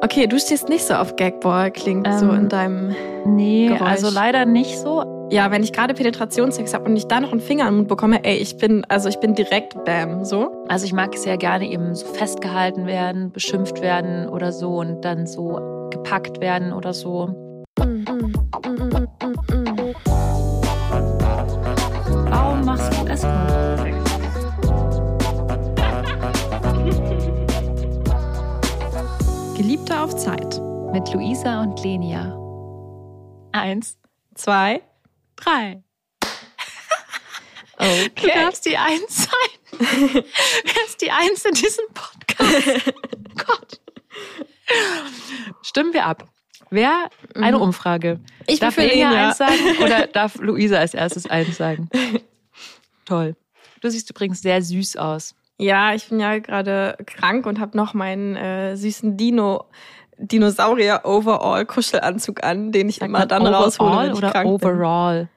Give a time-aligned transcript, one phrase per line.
[0.00, 2.94] Okay, du stehst nicht so auf Gagball, klingt Ähm, so in deinem.
[3.26, 3.82] Nee, Geräusch.
[3.82, 5.04] also leider nicht so.
[5.30, 8.24] Ja, wenn ich gerade Penetrationssex habe und ich da noch einen Finger im Mund bekomme,
[8.24, 10.64] ey, ich bin, also ich bin direkt bam, so.
[10.68, 15.26] Also ich mag sehr gerne eben so festgehalten werden, beschimpft werden oder so und dann
[15.26, 17.34] so gepackt werden oder so.
[17.76, 18.32] Warum
[29.88, 30.60] Geliebte auf Zeit.
[30.92, 32.36] Mit Luisa und Lenia.
[33.52, 33.98] Eins,
[34.34, 34.82] Zwei.
[35.36, 35.82] drei.
[37.80, 38.10] Okay.
[38.22, 39.78] Du darfst die Eins sein.
[39.78, 42.92] Wer ist die Eins in diesem Podcast?
[43.46, 43.80] Gott.
[45.62, 46.28] Stimmen wir ab.
[46.70, 47.08] Wer?
[47.36, 48.18] Eine Umfrage.
[48.48, 49.28] Ich bin darf für Lenia Lenia.
[49.28, 51.88] eins sagen oder darf Luisa als erstes eins sagen?
[53.04, 53.36] Toll.
[53.80, 55.36] Du siehst übrigens sehr süß aus.
[55.58, 59.64] Ja, ich bin ja gerade krank und habe noch meinen äh, süßen Dino
[60.18, 64.54] Dinosaurier Overall Kuschelanzug an, den ich Sagt immer dann raushole, wenn ich oder krank bin.
[64.54, 65.28] overall?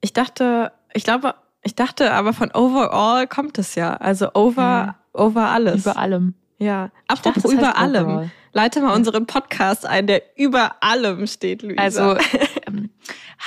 [0.00, 3.94] Ich dachte, ich glaube, ich dachte, aber von Overall kommt es ja.
[3.94, 5.82] Also over, over alles.
[5.82, 6.34] Über allem.
[6.58, 6.90] Ja.
[7.08, 8.06] dachte, Apropos heißt über allem.
[8.06, 8.30] overall.
[8.52, 11.82] Leite mal unseren Podcast ein, der über allem steht, Luisa.
[11.82, 12.16] Also,
[12.66, 12.90] ähm,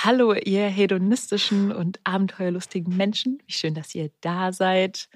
[0.04, 3.42] hallo, ihr hedonistischen und abenteuerlustigen Menschen.
[3.46, 5.08] Wie schön, dass ihr da seid.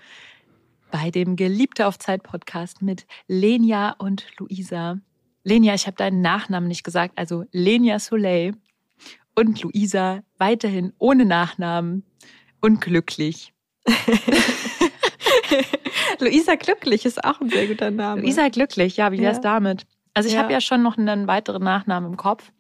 [0.90, 4.98] Bei dem Geliebte auf Zeit Podcast mit Lenia und Luisa.
[5.42, 8.54] Lenia, ich habe deinen Nachnamen nicht gesagt, also Lenia Soleil
[9.34, 12.04] und Luisa weiterhin ohne Nachnamen
[12.60, 13.52] und glücklich.
[16.20, 18.22] Luisa Glücklich ist auch ein sehr guter Name.
[18.22, 19.42] Luisa glücklich, ja, wie wär's Ja.
[19.42, 19.86] damit?
[20.14, 20.42] Also ich Ja.
[20.42, 22.52] habe ja schon noch einen weiteren Nachnamen im Kopf.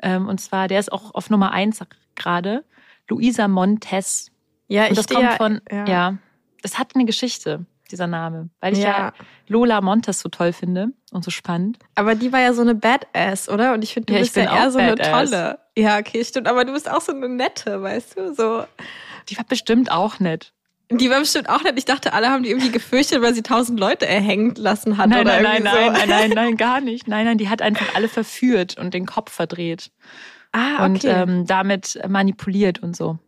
[0.00, 1.80] Ähm, und zwar, der ist auch auf Nummer eins
[2.14, 2.64] gerade.
[3.08, 4.30] Luisa Montes.
[4.68, 5.84] ja, Und ich das kommt ja, von, ja.
[5.86, 6.18] ja.
[6.62, 8.48] das hat eine Geschichte, dieser Name.
[8.60, 9.12] Weil ich ja, Ja.
[9.46, 11.78] Lola Montes so toll finde und so spannend.
[11.94, 13.74] Aber die war ja so eine Badass, oder?
[13.74, 15.30] Und ich finde, du Ja, bist ja eher auch so eine Badass.
[15.30, 15.58] tolle.
[15.76, 16.48] Ja, okay, stimmt.
[16.48, 18.34] Aber du bist auch so eine nette, weißt du?
[18.34, 18.64] So.
[19.28, 20.52] Die war bestimmt auch nett.
[20.90, 21.78] Die war bestimmt auch nett.
[21.78, 25.08] Ich dachte, alle haben die irgendwie gefürchtet, weil sie tausend Leute erhängt lassen hat.
[25.08, 25.98] Nein, oder nein, nein, irgendwie nein, so.
[25.98, 27.08] nein, nein, nein, gar nicht.
[27.08, 29.90] Nein, nein, die hat einfach alle verführt und den Kopf verdreht.
[30.52, 31.08] Ah, Und okay.
[31.22, 33.18] ähm, damit manipuliert und so.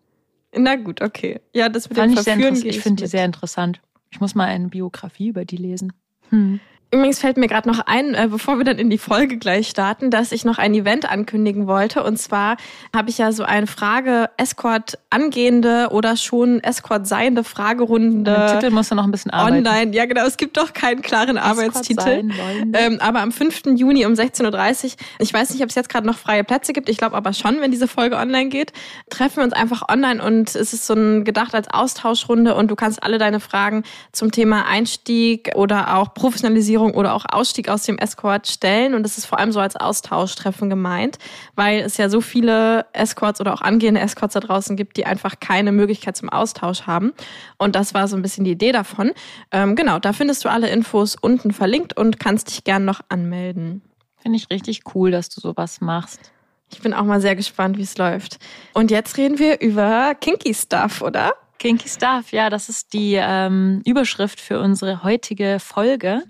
[0.54, 1.40] Na gut, okay.
[1.54, 3.80] Ja, das mit Fand dem ich sehr Verführen gehe Ich finde die sehr interessant.
[4.14, 5.92] Ich muss mal eine Biografie über die lesen.
[6.30, 6.60] Hm.
[6.94, 10.12] Übrigens fällt mir gerade noch ein, äh, bevor wir dann in die Folge gleich starten,
[10.12, 12.04] dass ich noch ein Event ankündigen wollte.
[12.04, 12.56] Und zwar
[12.94, 18.32] habe ich ja so eine Frage, Escort angehende oder schon Escort seiende Fragerunde.
[18.32, 19.66] Den Titel musst du noch ein bisschen arbeiten.
[19.66, 22.00] Online, ja genau, es gibt doch keinen klaren Arbeitstitel.
[22.00, 22.78] sein wollende.
[22.78, 23.62] Ähm, aber am 5.
[23.74, 26.88] Juni um 16.30 Uhr, ich weiß nicht, ob es jetzt gerade noch freie Plätze gibt,
[26.88, 28.72] ich glaube aber schon, wenn diese Folge online geht,
[29.10, 32.76] treffen wir uns einfach online und es ist so ein gedacht als Austauschrunde und du
[32.76, 37.98] kannst alle deine Fragen zum Thema Einstieg oder auch Professionalisierung oder auch Ausstieg aus dem
[37.98, 41.18] Escort stellen und es ist vor allem so als Austauschtreffen gemeint,
[41.54, 45.40] weil es ja so viele Escorts oder auch angehende Escorts da draußen gibt, die einfach
[45.40, 47.12] keine Möglichkeit zum Austausch haben
[47.58, 49.12] und das war so ein bisschen die Idee davon.
[49.50, 53.82] Ähm, genau, da findest du alle Infos unten verlinkt und kannst dich gern noch anmelden.
[54.18, 56.32] Finde ich richtig cool, dass du sowas machst.
[56.72, 58.38] Ich bin auch mal sehr gespannt, wie es läuft.
[58.72, 61.34] Und jetzt reden wir über Kinky Stuff, oder?
[61.58, 66.22] Kinky Stuff, ja, das ist die ähm, Überschrift für unsere heutige Folge.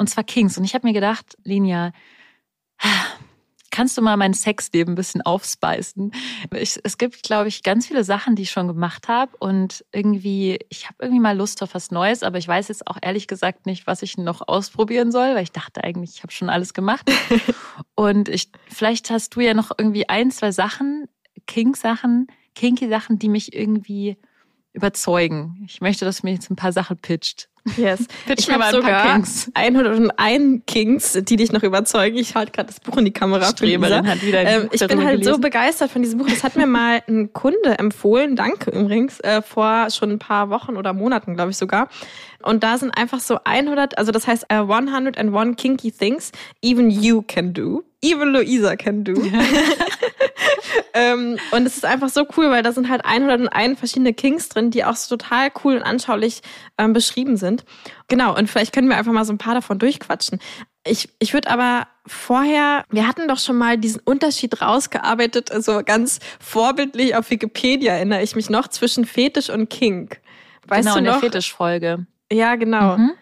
[0.00, 0.56] Und zwar Kings.
[0.56, 1.92] Und ich habe mir gedacht, Linia,
[3.70, 6.12] kannst du mal mein Sexleben ein bisschen aufspeisen?
[6.54, 9.36] Ich, es gibt, glaube ich, ganz viele Sachen, die ich schon gemacht habe.
[9.40, 12.96] Und irgendwie, ich habe irgendwie mal Lust auf was Neues, aber ich weiß jetzt auch
[13.02, 16.48] ehrlich gesagt nicht, was ich noch ausprobieren soll, weil ich dachte eigentlich, ich habe schon
[16.48, 17.12] alles gemacht.
[17.94, 21.10] Und ich, vielleicht hast du ja noch irgendwie ein, zwei Sachen,
[21.46, 24.16] Kink-Sachen, Kinky-Sachen, die mich irgendwie
[24.72, 25.62] überzeugen.
[25.66, 27.49] Ich möchte, dass du mir jetzt ein paar Sachen pitcht.
[27.76, 28.06] Yes.
[28.26, 29.50] Pitch ich habe sogar Kings.
[29.54, 32.16] 101 Kings, die dich noch überzeugen.
[32.16, 33.52] Ich halte gerade das Buch in die Kamera.
[33.60, 34.04] Lisa.
[34.04, 35.40] hat wieder Ähm, ich bin halt so gelesen.
[35.40, 36.28] begeistert von diesem Buch.
[36.28, 40.76] Das hat mir mal ein Kunde empfohlen, danke übrigens, äh, vor schon ein paar Wochen
[40.76, 41.88] oder Monaten, glaube ich sogar.
[42.42, 46.32] Und da sind einfach so 100, also das heißt äh, 101 kinky things
[46.62, 47.84] even you can do.
[48.02, 49.12] Even Luisa can do.
[50.94, 54.70] ähm, und es ist einfach so cool, weil da sind halt 101 verschiedene Kings drin,
[54.70, 56.42] die auch so total cool und anschaulich
[56.78, 57.64] ähm, beschrieben sind.
[58.08, 60.40] Genau, und vielleicht können wir einfach mal so ein paar davon durchquatschen.
[60.86, 66.20] Ich, ich würde aber vorher, wir hatten doch schon mal diesen Unterschied rausgearbeitet, also ganz
[66.40, 70.20] vorbildlich auf Wikipedia erinnere ich mich noch, zwischen Fetisch und Kink.
[70.66, 71.20] Weißt genau, du in der noch?
[71.20, 72.06] Fetischfolge.
[72.32, 72.96] Ja, genau.
[72.96, 73.12] Mhm.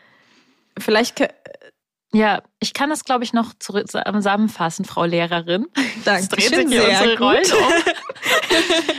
[0.79, 1.26] Vielleicht,
[2.12, 5.66] Ja, ich kann das, glaube ich, noch zusammenfassen, Frau Lehrerin.
[6.05, 6.22] danke.
[6.22, 7.72] Es dreht sich hier unsere Rollen um.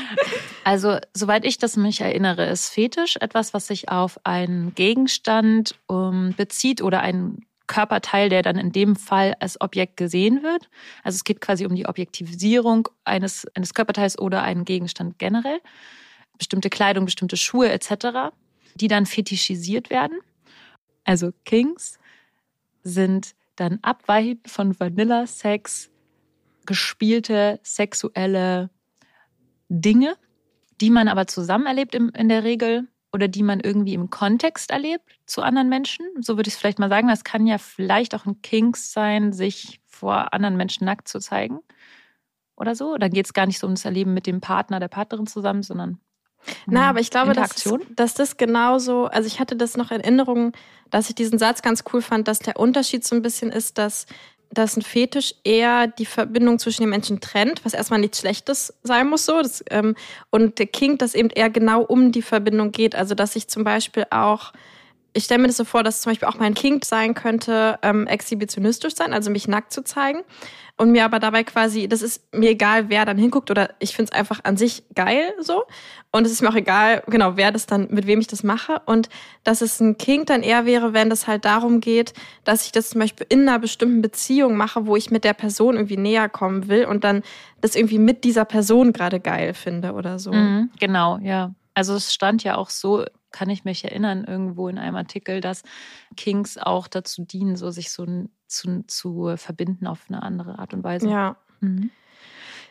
[0.65, 6.35] Also, soweit ich das mich erinnere, ist Fetisch etwas, was sich auf einen Gegenstand um,
[6.35, 10.69] bezieht oder einen Körperteil, der dann in dem Fall als Objekt gesehen wird.
[11.03, 15.59] Also es geht quasi um die Objektivisierung eines, eines Körperteils oder einen Gegenstand generell.
[16.37, 18.33] Bestimmte Kleidung, bestimmte Schuhe etc.,
[18.75, 20.19] die dann fetischisiert werden.
[21.03, 21.98] Also Kings
[22.83, 25.89] sind dann abweichend von Vanilla-Sex
[26.65, 28.69] gespielte sexuelle
[29.69, 30.15] Dinge,
[30.81, 35.03] die man aber zusammen erlebt in der Regel oder die man irgendwie im Kontext erlebt
[35.25, 36.05] zu anderen Menschen.
[36.19, 37.07] So würde ich es vielleicht mal sagen.
[37.07, 41.59] Das kann ja vielleicht auch ein Kinks sein, sich vor anderen Menschen nackt zu zeigen
[42.55, 42.97] oder so.
[42.97, 45.63] Da geht es gar nicht so um das Erleben mit dem Partner, der Partnerin zusammen,
[45.63, 45.99] sondern
[46.67, 50.53] Na, aber ich glaube, dass, dass das genauso, also ich hatte das noch in Erinnerung,
[50.89, 54.05] dass ich diesen Satz ganz cool fand, dass der Unterschied so ein bisschen ist, dass
[54.51, 59.07] dass ein Fetisch eher die Verbindung zwischen den Menschen trennt, was erstmal nichts Schlechtes sein
[59.07, 59.39] muss so.
[59.41, 59.95] Das, ähm,
[60.31, 62.95] und der King, das eben eher genau um die Verbindung geht.
[62.95, 64.51] Also dass ich zum Beispiel auch
[65.13, 68.07] ich stelle mir das so vor, dass zum Beispiel auch mein Kind sein könnte, ähm,
[68.07, 70.21] exhibitionistisch sein, also mich nackt zu zeigen.
[70.77, 74.13] Und mir aber dabei quasi, das ist mir egal, wer dann hinguckt oder ich finde
[74.13, 75.63] es einfach an sich geil so.
[76.13, 78.81] Und es ist mir auch egal, genau, wer das dann, mit wem ich das mache.
[78.85, 79.09] Und
[79.43, 82.13] dass es ein King dann eher wäre, wenn das halt darum geht,
[82.45, 85.75] dass ich das zum Beispiel in einer bestimmten Beziehung mache, wo ich mit der Person
[85.75, 87.23] irgendwie näher kommen will und dann
[87.59, 90.31] das irgendwie mit dieser Person gerade geil finde oder so.
[90.31, 91.53] Mhm, genau, ja.
[91.73, 95.63] Also es stand ja auch so kann ich mich erinnern, irgendwo in einem Artikel, dass
[96.17, 98.05] Kings auch dazu dienen, so sich so
[98.47, 101.09] zu, zu verbinden auf eine andere Art und Weise.
[101.09, 101.37] Ja.
[101.61, 101.91] Mhm.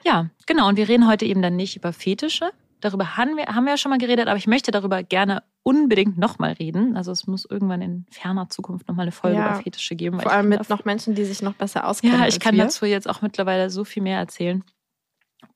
[0.04, 0.68] Ja, genau.
[0.68, 2.50] Und wir reden heute eben dann nicht über Fetische.
[2.80, 6.16] Darüber haben wir, haben wir ja schon mal geredet, aber ich möchte darüber gerne unbedingt
[6.16, 6.96] nochmal reden.
[6.96, 10.20] Also es muss irgendwann in ferner Zukunft nochmal eine Folge ja, über Fetische geben.
[10.20, 12.20] Vor allem mit noch Menschen, die sich noch besser auskennen.
[12.20, 12.64] Ja, ich kann wir.
[12.64, 14.62] dazu jetzt auch mittlerweile so viel mehr erzählen.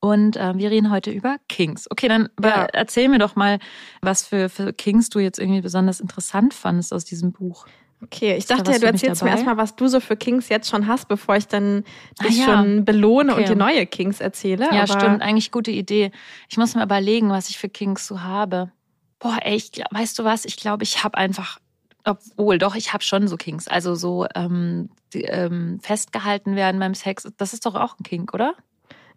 [0.04, 1.88] Und äh, wir reden heute über Kings.
[1.88, 2.66] Okay, dann ja.
[2.72, 3.60] erzähl mir doch mal,
[4.00, 7.66] was für, für Kings du jetzt irgendwie besonders interessant fandest aus diesem Buch.
[8.02, 10.88] Okay, ich dachte ja, du erzählst mir erstmal, was du so für Kings jetzt schon
[10.88, 11.84] hast, bevor ich dann
[12.18, 12.44] ah dich ah, ja.
[12.46, 13.42] schon belohne okay.
[13.42, 14.64] und dir neue Kings erzähle.
[14.72, 16.10] Ja, aber stimmt, eigentlich gute Idee.
[16.48, 18.72] Ich muss mir überlegen, was ich für Kings so habe.
[19.20, 20.44] Boah, ey, ich, weißt du was?
[20.44, 21.60] Ich glaube, ich habe einfach,
[22.02, 23.68] obwohl, doch, ich habe schon so Kings.
[23.68, 27.28] Also so ähm, die, ähm, festgehalten werden beim Sex.
[27.36, 28.56] Das ist doch auch ein Kink, oder?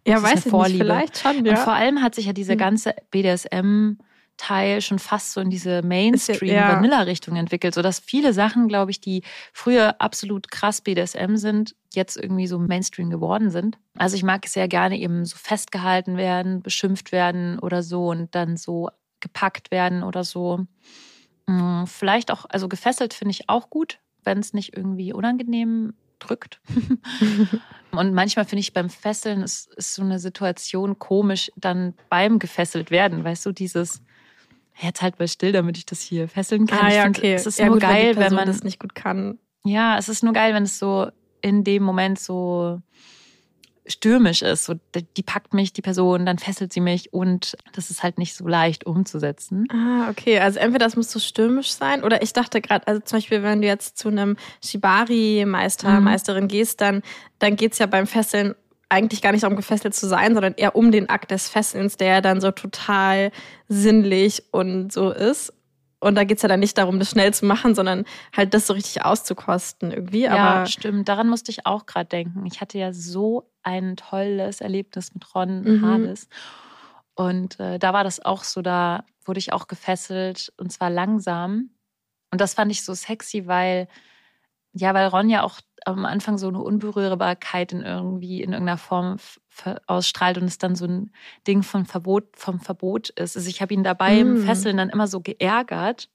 [0.06, 0.84] Ja, weiß ich Vorliebe.
[0.84, 1.52] nicht, vielleicht schon, ja.
[1.52, 2.58] Und vor allem hat sich ja dieser hm.
[2.58, 3.96] ganze BDSM
[4.36, 9.22] Teil schon fast so in diese Mainstream-Vanilla-Richtung entwickelt, sodass viele Sachen, glaube ich, die
[9.52, 13.78] früher absolut krass BDSM sind, jetzt irgendwie so Mainstream geworden sind.
[13.96, 18.34] Also ich mag es sehr gerne eben so festgehalten werden, beschimpft werden oder so und
[18.34, 20.66] dann so gepackt werden oder so.
[21.48, 26.60] Hm, vielleicht auch, also gefesselt finde ich auch gut, wenn es nicht irgendwie unangenehm drückt.
[27.92, 32.90] und manchmal finde ich beim Fesseln ist, ist so eine Situation komisch, dann beim gefesselt
[32.90, 34.02] werden, weißt du, dieses
[34.80, 36.86] jetzt halt mal still, damit ich das hier fesseln kann.
[36.86, 37.34] Ah, ja, okay.
[37.34, 39.38] es ist ja, nur gut, geil, wenn, wenn man das nicht gut kann.
[39.64, 41.10] Ja, es ist nur geil, wenn es so
[41.40, 42.80] in dem Moment so
[43.86, 44.64] stürmisch ist.
[44.64, 44.74] So,
[45.16, 48.46] die packt mich, die Person, dann fesselt sie mich und das ist halt nicht so
[48.46, 49.66] leicht umzusetzen.
[49.70, 50.38] Ah, okay.
[50.38, 53.62] Also entweder das muss so stürmisch sein oder ich dachte gerade, also zum Beispiel, wenn
[53.62, 56.04] du jetzt zu einem Shibari-Meister, mhm.
[56.04, 57.02] Meisterin gehst, dann,
[57.38, 58.54] dann geht's ja beim Fesseln
[58.88, 62.08] eigentlich gar nicht darum, gefesselt zu sein, sondern eher um den Akt des Fesselns, der
[62.08, 63.32] ja dann so total
[63.68, 65.52] sinnlich und so ist.
[65.98, 68.04] Und da geht's ja dann nicht darum, das schnell zu machen, sondern
[68.36, 70.22] halt das so richtig auszukosten irgendwie.
[70.22, 71.08] Ja, Aber stimmt.
[71.08, 72.44] Daran musste ich auch gerade denken.
[72.46, 75.84] Ich hatte ja so ein tolles Erlebnis mit Ron mhm.
[75.84, 76.28] Hades.
[77.14, 81.70] Und äh, da war das auch so, da wurde ich auch gefesselt und zwar langsam.
[82.30, 83.88] Und das fand ich so sexy, weil,
[84.72, 89.16] ja, weil Ron ja auch am Anfang so eine Unberührbarkeit in irgendwie in irgendeiner Form
[89.86, 91.10] ausstrahlt und es dann so ein
[91.46, 93.36] Ding von Verbot, vom Verbot ist.
[93.36, 94.20] Also ich habe ihn dabei mm.
[94.20, 96.08] im Fesseln dann immer so geärgert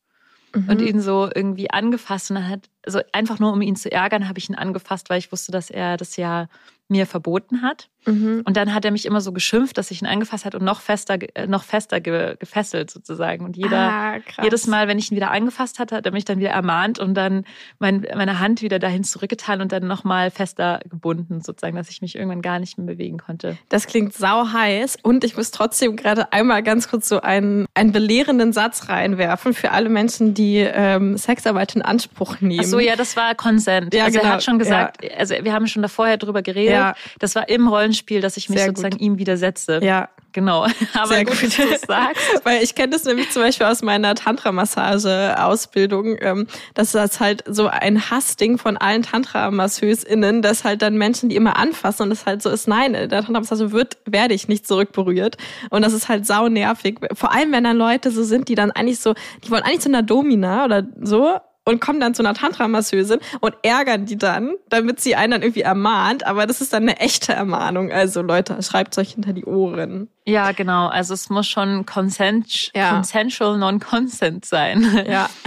[0.54, 0.70] mhm.
[0.70, 4.28] und ihn so irgendwie angefasst und dann hat, also einfach nur um ihn zu ärgern,
[4.28, 6.48] habe ich ihn angefasst, weil ich wusste, dass er das ja
[6.92, 7.90] mir verboten hat.
[8.06, 8.42] Mhm.
[8.46, 10.82] Und dann hat er mich immer so geschimpft, dass ich ihn angefasst hat und noch
[10.82, 13.46] fester, äh, noch fester ge, gefesselt sozusagen.
[13.46, 16.40] Und jeder, ah, jedes Mal, wenn ich ihn wieder angefasst hatte, hat er mich dann
[16.40, 17.46] wieder ermahnt und dann
[17.78, 22.16] mein, meine Hand wieder dahin zurückgetan und dann nochmal fester gebunden sozusagen, dass ich mich
[22.16, 23.58] irgendwann gar nicht mehr bewegen konnte.
[23.70, 27.92] Das klingt sau heiß und ich muss trotzdem gerade einmal ganz kurz so einen, einen
[27.92, 32.62] belehrenden Satz reinwerfen für alle Menschen, die ähm, Sexarbeit in Anspruch nehmen.
[32.62, 33.94] Ach so, ja, das war Consent.
[33.94, 34.32] Ja, also genau.
[34.32, 35.12] er hat schon gesagt, ja.
[35.18, 36.74] also wir haben schon davor drüber geredet.
[36.74, 36.81] Ja.
[37.20, 39.02] Das war im Rollenspiel, dass ich mich Sehr sozusagen gut.
[39.02, 39.80] ihm widersetze.
[39.84, 40.10] Ja.
[40.34, 40.66] Genau.
[40.94, 41.60] Aber Sehr gut, gut.
[41.60, 42.22] dass du sagst.
[42.44, 47.68] Weil ich kenne das nämlich zum Beispiel aus meiner Tantra-Massage-Ausbildung, ähm, dass das halt so
[47.68, 52.42] ein Hassding von allen Tantra-MasseursInnen, dass halt dann Menschen, die immer anfassen und das halt
[52.42, 55.38] so ist, nein, der Tantra-Massage wird, werde ich nicht zurückberührt.
[55.70, 57.00] Und das ist halt sau nervig.
[57.14, 59.90] Vor allem, wenn dann Leute so sind, die dann eigentlich so, die wollen eigentlich zu
[59.90, 65.00] einer Domina oder so und kommen dann zu einer Tantra-Masseusin und ärgern die dann, damit
[65.00, 66.26] sie einen dann irgendwie ermahnt.
[66.26, 67.92] Aber das ist dann eine echte Ermahnung.
[67.92, 70.10] Also Leute, schreibt euch hinter die Ohren.
[70.26, 70.88] Ja, genau.
[70.88, 72.94] Also es muss schon consent, ja.
[72.94, 75.06] consensual non-consent sein.
[75.10, 75.30] Ja.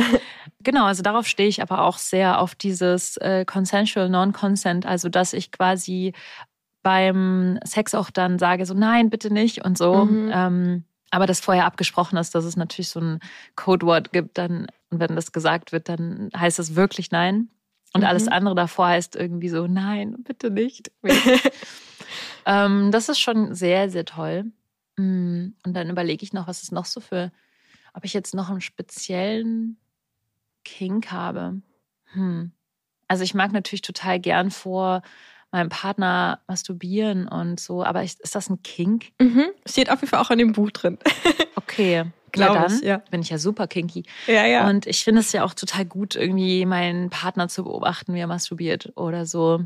[0.64, 5.34] Genau, also darauf stehe ich aber auch sehr auf dieses äh, consensual non-consent, also dass
[5.34, 6.14] ich quasi
[6.82, 10.06] beim Sex auch dann sage, so nein, bitte nicht und so.
[10.06, 10.30] Mhm.
[10.32, 13.20] Ähm, aber das vorher abgesprochen ist, dass es natürlich so ein
[13.54, 17.50] Codewort gibt, dann, und wenn das gesagt wird, dann heißt es wirklich nein.
[17.92, 18.08] Und mhm.
[18.08, 20.90] alles andere davor heißt irgendwie so, nein, bitte nicht.
[22.46, 24.46] ähm, das ist schon sehr, sehr toll.
[24.96, 27.30] Mm, und dann überlege ich noch, was ist noch so für,
[27.92, 29.76] ob ich jetzt noch einen speziellen
[30.64, 31.62] Kink habe.
[32.12, 32.50] Hm.
[33.06, 35.02] Also ich mag natürlich total gern vor
[35.54, 39.12] meinem Partner masturbieren und so, aber ich, ist das ein Kink?
[39.20, 39.46] Mhm.
[39.64, 40.98] Steht auf jeden Fall auch in dem Buch drin.
[41.54, 42.04] okay.
[42.32, 42.96] Glaube ja, dann ich, ja.
[43.12, 44.02] bin ich ja super kinky.
[44.26, 44.68] Ja, ja.
[44.68, 48.26] Und ich finde es ja auch total gut, irgendwie meinen Partner zu beobachten, wie er
[48.26, 49.64] masturbiert oder so.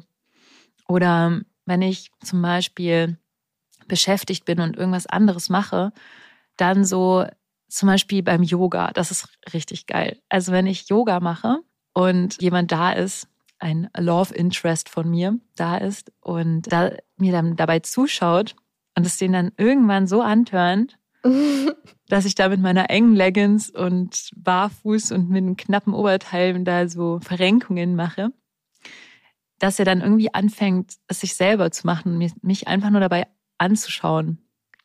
[0.86, 3.16] Oder wenn ich zum Beispiel
[3.86, 5.92] beschäftigt bin und irgendwas anderes mache,
[6.58, 7.24] dann so
[7.68, 10.20] zum Beispiel beim Yoga, das ist richtig geil.
[10.28, 11.60] Also wenn ich Yoga mache
[11.94, 13.26] und jemand da ist,
[13.58, 18.54] ein Love Interest von mir da ist und da, mir dann dabei zuschaut
[18.96, 20.98] und es den dann irgendwann so antörnt,
[22.08, 26.88] dass ich da mit meiner engen Leggings und barfuß und mit einem knappen Oberteil da
[26.88, 28.32] so Verrenkungen mache,
[29.58, 33.26] dass er dann irgendwie anfängt, es sich selber zu machen und mich einfach nur dabei
[33.58, 34.38] anzuschauen.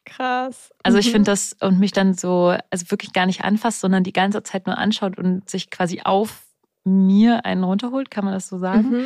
[0.05, 0.71] Krass.
[0.83, 1.11] Also ich mhm.
[1.11, 4.67] finde das und mich dann so, also wirklich gar nicht anfasst, sondern die ganze Zeit
[4.67, 6.42] nur anschaut und sich quasi auf
[6.83, 8.89] mir einen runterholt, kann man das so sagen?
[8.89, 9.05] Mhm.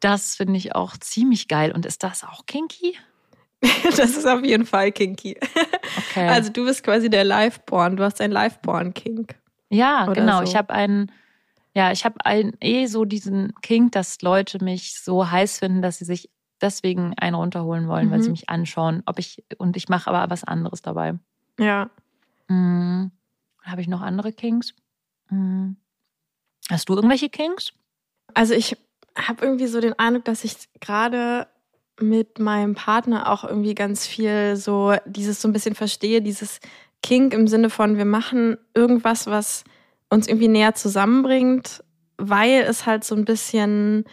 [0.00, 1.72] Das finde ich auch ziemlich geil.
[1.72, 2.96] Und ist das auch kinky?
[3.96, 5.36] das ist auf jeden Fall kinky.
[6.10, 6.26] Okay.
[6.28, 7.96] Also du bist quasi der Liveborn.
[7.96, 9.36] Du hast ein Liveborn-Kink.
[9.70, 10.38] Ja, genau.
[10.38, 10.44] So.
[10.44, 11.12] Ich habe einen,
[11.74, 12.16] ja, ich habe
[12.60, 17.34] eh so diesen Kink, dass Leute mich so heiß finden, dass sie sich deswegen einen
[17.34, 18.10] runterholen wollen, mhm.
[18.10, 18.32] weil sie mhm.
[18.32, 19.02] mich anschauen.
[19.06, 21.14] Ob ich, und ich mache aber was anderes dabei.
[21.58, 21.90] Ja.
[22.48, 23.10] Mhm.
[23.62, 24.74] Habe ich noch andere Kinks?
[25.30, 25.76] Mhm.
[26.72, 27.72] Hast du irgendwelche Kinks?
[28.34, 28.76] Also ich
[29.14, 31.46] habe irgendwie so den Eindruck, dass ich gerade
[32.00, 36.60] mit meinem Partner auch irgendwie ganz viel so dieses so ein bisschen verstehe, dieses
[37.02, 39.64] Kink im Sinne von, wir machen irgendwas, was
[40.08, 41.84] uns irgendwie näher zusammenbringt,
[42.16, 44.04] weil es halt so ein bisschen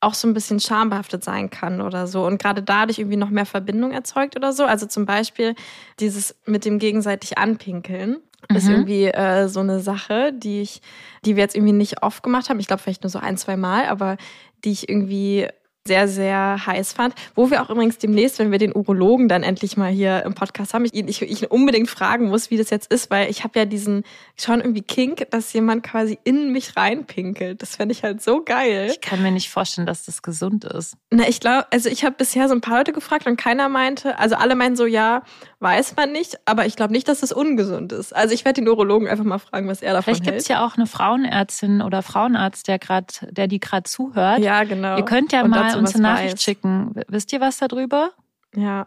[0.00, 3.46] auch so ein bisschen schambehaftet sein kann oder so und gerade dadurch irgendwie noch mehr
[3.46, 4.64] Verbindung erzeugt oder so.
[4.64, 5.54] Also zum Beispiel
[6.00, 8.18] dieses mit dem gegenseitig anpinkeln
[8.50, 8.56] mhm.
[8.56, 10.82] ist irgendwie äh, so eine Sache, die ich,
[11.24, 12.60] die wir jetzt irgendwie nicht oft gemacht haben.
[12.60, 14.16] Ich glaube vielleicht nur so ein, zwei Mal, aber
[14.64, 15.48] die ich irgendwie
[15.86, 17.14] sehr, sehr heiß fand.
[17.34, 20.74] Wo wir auch übrigens demnächst, wenn wir den Urologen dann endlich mal hier im Podcast
[20.74, 23.58] haben, ich ihn ich, ich unbedingt fragen muss, wie das jetzt ist, weil ich habe
[23.58, 24.04] ja diesen
[24.38, 27.62] schon irgendwie Kink, dass jemand quasi in mich reinpinkelt.
[27.62, 28.88] Das fände ich halt so geil.
[28.90, 30.96] Ich kann mir nicht vorstellen, dass das gesund ist.
[31.10, 34.18] Na, ich glaube, also ich habe bisher so ein paar Leute gefragt und keiner meinte,
[34.18, 35.22] also alle meinen so, ja,
[35.60, 38.14] weiß man nicht, aber ich glaube nicht, dass es ungesund ist.
[38.14, 40.24] Also ich werde den Urologen einfach mal fragen, was er davon Vielleicht hält.
[40.24, 44.40] Vielleicht gibt es ja auch eine Frauenärztin oder Frauenarzt, der gerade, der die gerade zuhört.
[44.40, 44.96] Ja, genau.
[44.96, 46.42] Ihr könnt ja und mal uns eine Nachricht weiß.
[46.42, 46.94] schicken.
[47.08, 48.12] Wisst ihr was darüber?
[48.54, 48.86] Ja.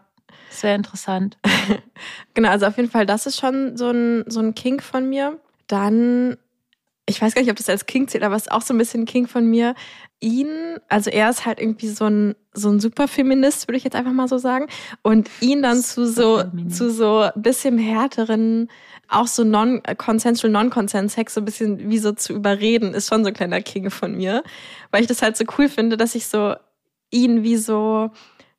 [0.50, 1.38] Sehr interessant.
[2.34, 5.38] genau, also auf jeden Fall, das ist schon so ein, so ein Kink von mir.
[5.66, 6.36] Dann,
[7.06, 8.78] ich weiß gar nicht, ob das als Kink zählt, aber es ist auch so ein
[8.78, 9.74] bisschen ein Kink von mir.
[10.20, 14.12] Ihn, also er ist halt irgendwie so ein, so ein Superfeminist, würde ich jetzt einfach
[14.12, 14.66] mal so sagen.
[15.02, 18.68] Und ihn dann zu so, zu so bisschen härteren,
[19.08, 23.34] auch so non-consensual, non-consent-Sex so ein bisschen wie so zu überreden, ist schon so ein
[23.34, 24.42] kleiner King von mir.
[24.90, 26.54] Weil ich das halt so cool finde, dass ich so
[27.10, 28.10] ihn wie so,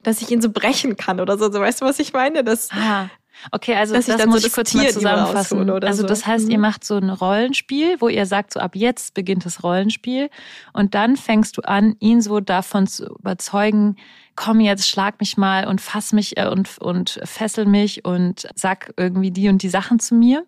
[0.03, 1.51] dass ich ihn so brechen kann oder so.
[1.51, 2.43] so weißt du, was ich meine?
[2.43, 3.09] Das, ah.
[3.51, 5.69] Okay, also das muss so ich kurz Tier mal zusammenfassen.
[5.83, 6.61] Also das heißt, ihr mhm.
[6.61, 10.29] macht so ein Rollenspiel, wo ihr sagt, so ab jetzt beginnt das Rollenspiel
[10.73, 13.95] und dann fängst du an, ihn so davon zu überzeugen,
[14.35, 18.93] komm jetzt, schlag mich mal und fass mich äh, und, und fessel mich und sag
[18.97, 20.45] irgendwie die und die Sachen zu mir.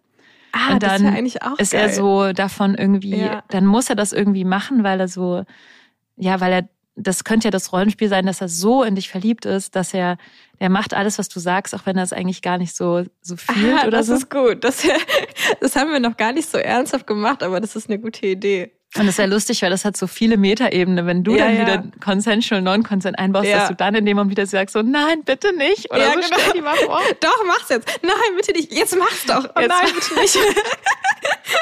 [0.52, 1.58] Ah, und dann ist geil.
[1.72, 3.44] er so davon irgendwie, ja.
[3.50, 5.46] dann muss er das irgendwie machen, weil er so,
[6.16, 9.46] ja, weil er das könnte ja das Rollenspiel sein, dass er so in dich verliebt
[9.46, 10.18] ist, dass er,
[10.60, 13.36] der macht alles, was du sagst, auch wenn er es eigentlich gar nicht so, so
[13.36, 14.14] fühlt ah, oder das so.
[14.14, 14.64] Das ist gut.
[14.64, 14.88] Das,
[15.60, 18.72] das haben wir noch gar nicht so ernsthaft gemacht, aber das ist eine gute Idee.
[18.96, 21.08] Und das ist ja lustig, weil das hat so viele Metaebenen.
[21.08, 21.62] Wenn du ja, dann ja.
[21.62, 23.60] wieder consensual, non-consent einbaust, ja.
[23.60, 25.90] dass du dann in dem Moment wieder sagst, so, nein, bitte nicht.
[25.90, 26.38] Oder ja, so, genau.
[26.40, 27.02] stell die mal vor.
[27.20, 27.90] Doch, mach's jetzt.
[28.04, 28.72] Nein, bitte nicht.
[28.72, 29.50] Jetzt mach's doch.
[29.56, 29.70] Oh, jetzt.
[29.70, 30.38] nein, bitte nicht.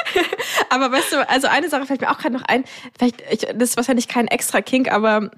[0.70, 2.64] aber weißt du, also eine Sache fällt mir auch gerade noch ein.
[2.96, 5.30] Vielleicht, ich, das ist wahrscheinlich kein extra Kink, aber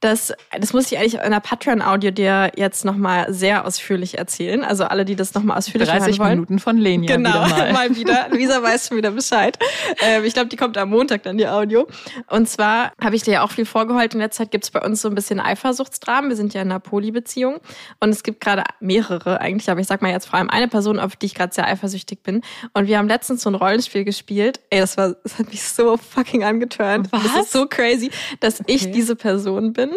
[0.00, 4.64] das, das muss ich eigentlich in einer Patreon-Audio dir jetzt nochmal sehr ausführlich erzählen.
[4.64, 6.30] Also alle, die das nochmal ausführlich 30 hören wollen.
[6.32, 7.72] Minuten von Lenia Genau, wieder mal.
[7.72, 8.28] mal wieder.
[8.30, 9.58] Luisa weiß schon wieder Bescheid.
[10.02, 11.86] Ähm, ich glaube, die kommt am Montag dann, die Audio.
[12.28, 14.14] Und zwar habe ich dir ja auch viel vorgeholt.
[14.14, 16.30] In letzter Zeit gibt es bei uns so ein bisschen Eifersuchtsdramen.
[16.30, 17.60] Wir sind ja in einer Polybeziehung.
[18.00, 20.98] Und es gibt gerade mehrere eigentlich, aber ich sag mal jetzt vor allem eine Person,
[20.98, 22.42] auf die ich gerade sehr eifersüchtig bin.
[22.72, 24.60] Und wir haben letztens so ein Rollenspiel gespielt.
[24.70, 27.08] Ey, das war, das hat mich so fucking angeturnt.
[27.12, 27.42] Das Was?
[27.46, 29.90] ist so crazy, dass ich diese Person bin.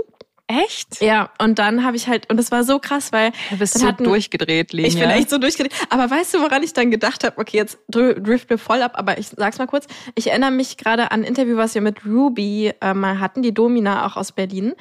[0.47, 1.01] Echt?
[1.01, 3.81] Ja, und dann habe ich halt, und das war so krass, weil Du bist dann
[3.81, 4.89] so hatten- durchgedreht, Lenia.
[4.89, 5.73] ich bin echt so durchgedreht.
[5.89, 7.39] Aber weißt du, woran ich dann gedacht habe?
[7.39, 9.87] Okay, jetzt dr- drift mir voll ab, aber ich sag's mal kurz.
[10.13, 13.55] Ich erinnere mich gerade an ein Interview, was wir mit Ruby äh, mal hatten, die
[13.55, 14.73] Domina auch aus Berlin.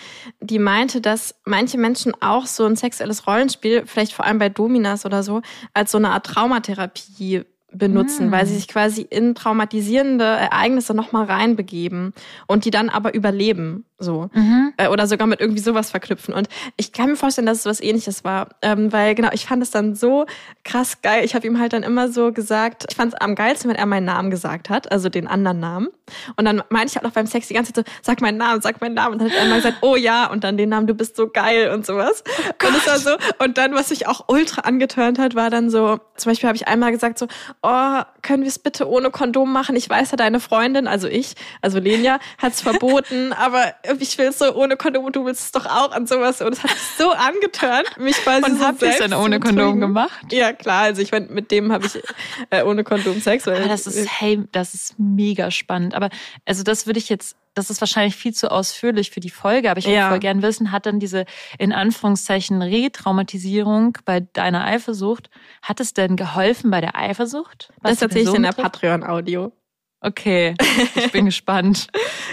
[0.42, 5.06] Die meinte, dass manche Menschen auch so ein sexuelles Rollenspiel, vielleicht vor allem bei Dominas
[5.06, 5.40] oder so,
[5.72, 8.32] als so eine Art Traumatherapie benutzen, Mm.
[8.32, 12.12] weil sie sich quasi in traumatisierende Ereignisse nochmal reinbegeben
[12.46, 13.84] und die dann aber überleben.
[13.98, 14.28] So.
[14.34, 14.72] Mhm.
[14.76, 16.34] Äh, oder sogar mit irgendwie sowas verknüpfen.
[16.34, 18.48] Und ich kann mir vorstellen, dass es was ähnliches war.
[18.60, 20.26] Ähm, weil genau, ich fand es dann so
[20.64, 21.24] krass geil.
[21.24, 23.86] Ich habe ihm halt dann immer so gesagt, ich fand es am geilsten, wenn er
[23.86, 25.88] meinen Namen gesagt hat, also den anderen Namen.
[26.36, 28.60] Und dann meinte ich halt auch beim Sex die ganze Zeit so, sag meinen Namen,
[28.60, 29.12] sag meinen Namen.
[29.14, 31.28] Und dann hat er immer gesagt, oh ja, und dann den Namen, du bist so
[31.28, 32.24] geil und sowas.
[32.66, 33.10] und es war so,
[33.44, 36.66] und dann, was mich auch ultra angeturnt hat, war dann so, zum Beispiel habe ich
[36.66, 37.26] einmal gesagt so,
[37.64, 39.74] oh, können wir es bitte ohne Kondom machen?
[39.74, 44.26] Ich weiß ja, deine Freundin, also ich, also Lenia, hat es verboten, aber ich will
[44.26, 46.40] es so ohne Kondom und du willst es doch auch und sowas.
[46.40, 49.80] Und es hat mich so angeturnt, mich quasi Und so habt selbst dann ohne Kondom
[49.80, 50.32] gemacht?
[50.32, 50.82] Ja, klar.
[50.82, 52.02] Also ich meine, mit dem habe ich
[52.50, 53.46] äh, ohne Kondom Sex.
[53.46, 55.94] Weil Ah, das ist, hey, das ist mega spannend.
[55.94, 56.10] Aber
[56.44, 59.78] also das würde ich jetzt, das ist wahrscheinlich viel zu ausführlich für die Folge, aber
[59.78, 60.08] ich würde Ja.
[60.10, 61.24] voll gern wissen, hat dann diese
[61.58, 65.30] in Anführungszeichen Retraumatisierung bei deiner Eifersucht,
[65.62, 67.72] hat es denn geholfen bei der Eifersucht?
[67.82, 68.52] das erzähle ich in der?
[68.52, 69.52] Patreon-Audio.
[70.00, 70.54] Okay,
[70.96, 71.86] ich bin gespannt.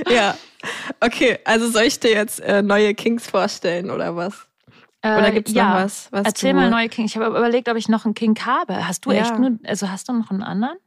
[0.10, 0.36] Ja.
[1.00, 4.48] Okay, also soll ich dir jetzt äh, neue Kings vorstellen oder was?
[5.04, 5.70] Oder Äh, gibt's ja.
[5.70, 6.08] noch was?
[6.12, 7.06] was Erzähl mal neue King.
[7.06, 8.88] Ich habe überlegt, ob ich noch einen King habe.
[8.88, 9.22] Hast du Ja.
[9.22, 10.78] echt nur, also hast du noch einen anderen?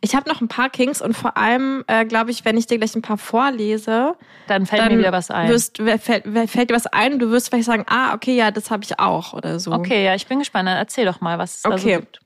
[0.00, 2.78] Ich habe noch ein paar Kings und vor allem, äh, glaube ich, wenn ich dir
[2.78, 4.14] gleich ein paar vorlese,
[4.46, 5.48] Dann fällt dann mir wieder was ein.
[5.48, 7.18] Wirst, wer- fällt, fällt dir was ein?
[7.18, 9.72] Du wirst vielleicht sagen, ah, okay, ja, das habe ich auch oder so.
[9.72, 10.68] okay, ja, ich bin gespannt.
[10.68, 11.96] Dann erzähl doch mal, was es da so Okay.
[12.00, 12.20] gibt.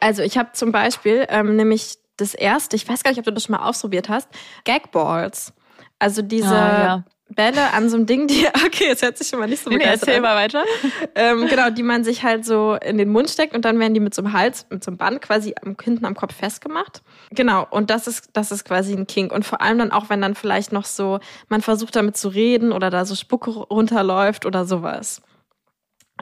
[0.00, 3.32] Also ich habe zum Beispiel ähm, nämlich das erste, ich weiß gar nicht, ob du
[3.32, 4.28] das schon mal ausprobiert hast,
[4.64, 5.52] Gagballs.
[5.98, 7.04] Also diese Ah, ja.
[7.34, 9.76] Bälle an so einem Ding, die, okay, jetzt hört sich schon mal nicht so Nee,
[9.76, 10.22] nee, begeistert erzähl an.
[10.22, 10.64] mal weiter.
[11.14, 14.00] Ähm, genau, die man sich halt so in den Mund steckt und dann werden die
[14.00, 17.02] mit so einem Hals, mit so einem Band quasi am, hinten am Kopf festgemacht.
[17.30, 19.32] Genau, und das ist, das ist quasi ein Kink.
[19.32, 22.72] Und vor allem dann auch, wenn dann vielleicht noch so, man versucht damit zu reden
[22.72, 25.22] oder da so Spucke runterläuft oder sowas.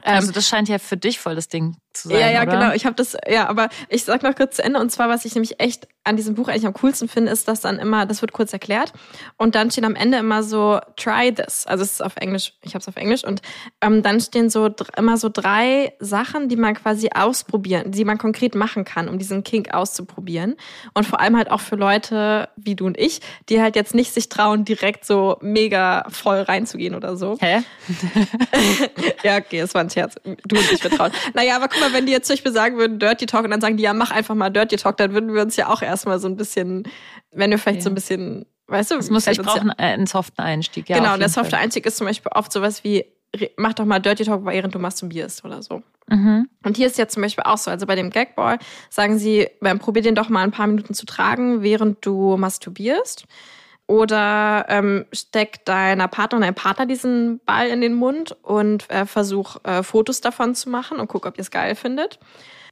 [0.03, 2.51] Ähm, Also das scheint ja für dich voll das Ding zu sein, ja, ja, oder?
[2.51, 2.73] genau.
[2.73, 4.79] Ich habe das, ja, aber ich sag noch kurz zu Ende.
[4.79, 7.61] Und zwar, was ich nämlich echt an diesem Buch eigentlich am coolsten finde, ist, dass
[7.61, 8.91] dann immer, das wird kurz erklärt.
[9.37, 11.67] Und dann stehen am Ende immer so, try this.
[11.67, 13.23] Also es ist auf Englisch, ich habe es auf Englisch.
[13.23, 13.41] Und
[13.81, 18.55] ähm, dann stehen so immer so drei Sachen, die man quasi ausprobieren, die man konkret
[18.55, 20.55] machen kann, um diesen Kink auszuprobieren.
[20.93, 24.13] Und vor allem halt auch für Leute wie du und ich, die halt jetzt nicht
[24.13, 27.37] sich trauen, direkt so mega voll reinzugehen oder so.
[27.39, 27.61] Hä?
[29.23, 30.15] Ja, okay, das war ein Scherz.
[30.23, 31.11] Du und ich vertrauen.
[31.33, 33.59] naja, aber guck mal, wenn die jetzt zum Beispiel sagen würden, Dirty Talk, und dann
[33.61, 36.19] sagen die, ja, mach einfach mal Dirty Talk, dann würden wir uns ja auch erstmal
[36.19, 36.83] so ein bisschen,
[37.31, 37.83] wenn wir vielleicht Ja.
[37.83, 40.87] so ein bisschen, weißt du, Es muss, ich brauche einen, äh, einen soften Einstieg.
[40.87, 43.05] Ja, genau, der softe Einstieg ist zum Beispiel oft sowas wie,
[43.57, 45.83] mach doch mal Dirty Talk, während du masturbierst oder so.
[46.07, 46.47] Mhm.
[46.63, 49.47] Und hier ist ja zum Beispiel auch so, also bei dem Gagball sagen sie,
[49.79, 53.25] probier den doch mal ein paar Minuten zu tragen, während du masturbierst.
[53.87, 59.57] Oder ähm, steck deiner Partnerin, deinem Partner diesen Ball in den Mund und äh, versuch
[59.63, 62.17] äh, Fotos davon zu machen und guck, ob ihr es geil findet.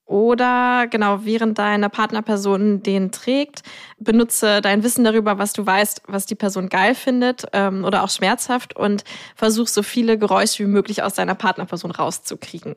[0.06, 3.62] Oder genau, während deine Partnerperson den trägt,
[4.00, 8.10] benutze dein Wissen darüber, was du weißt, was die Person geil findet ähm, oder auch
[8.10, 9.04] schmerzhaft und
[9.36, 12.76] versuch so viele Geräusche wie möglich aus deiner Partnerperson rauszukriegen,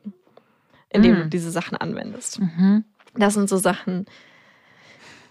[0.89, 1.15] indem Mm.
[1.23, 2.39] du diese Sachen anwendest.
[2.39, 2.83] Mhm.
[3.15, 4.05] Das sind so Sachen.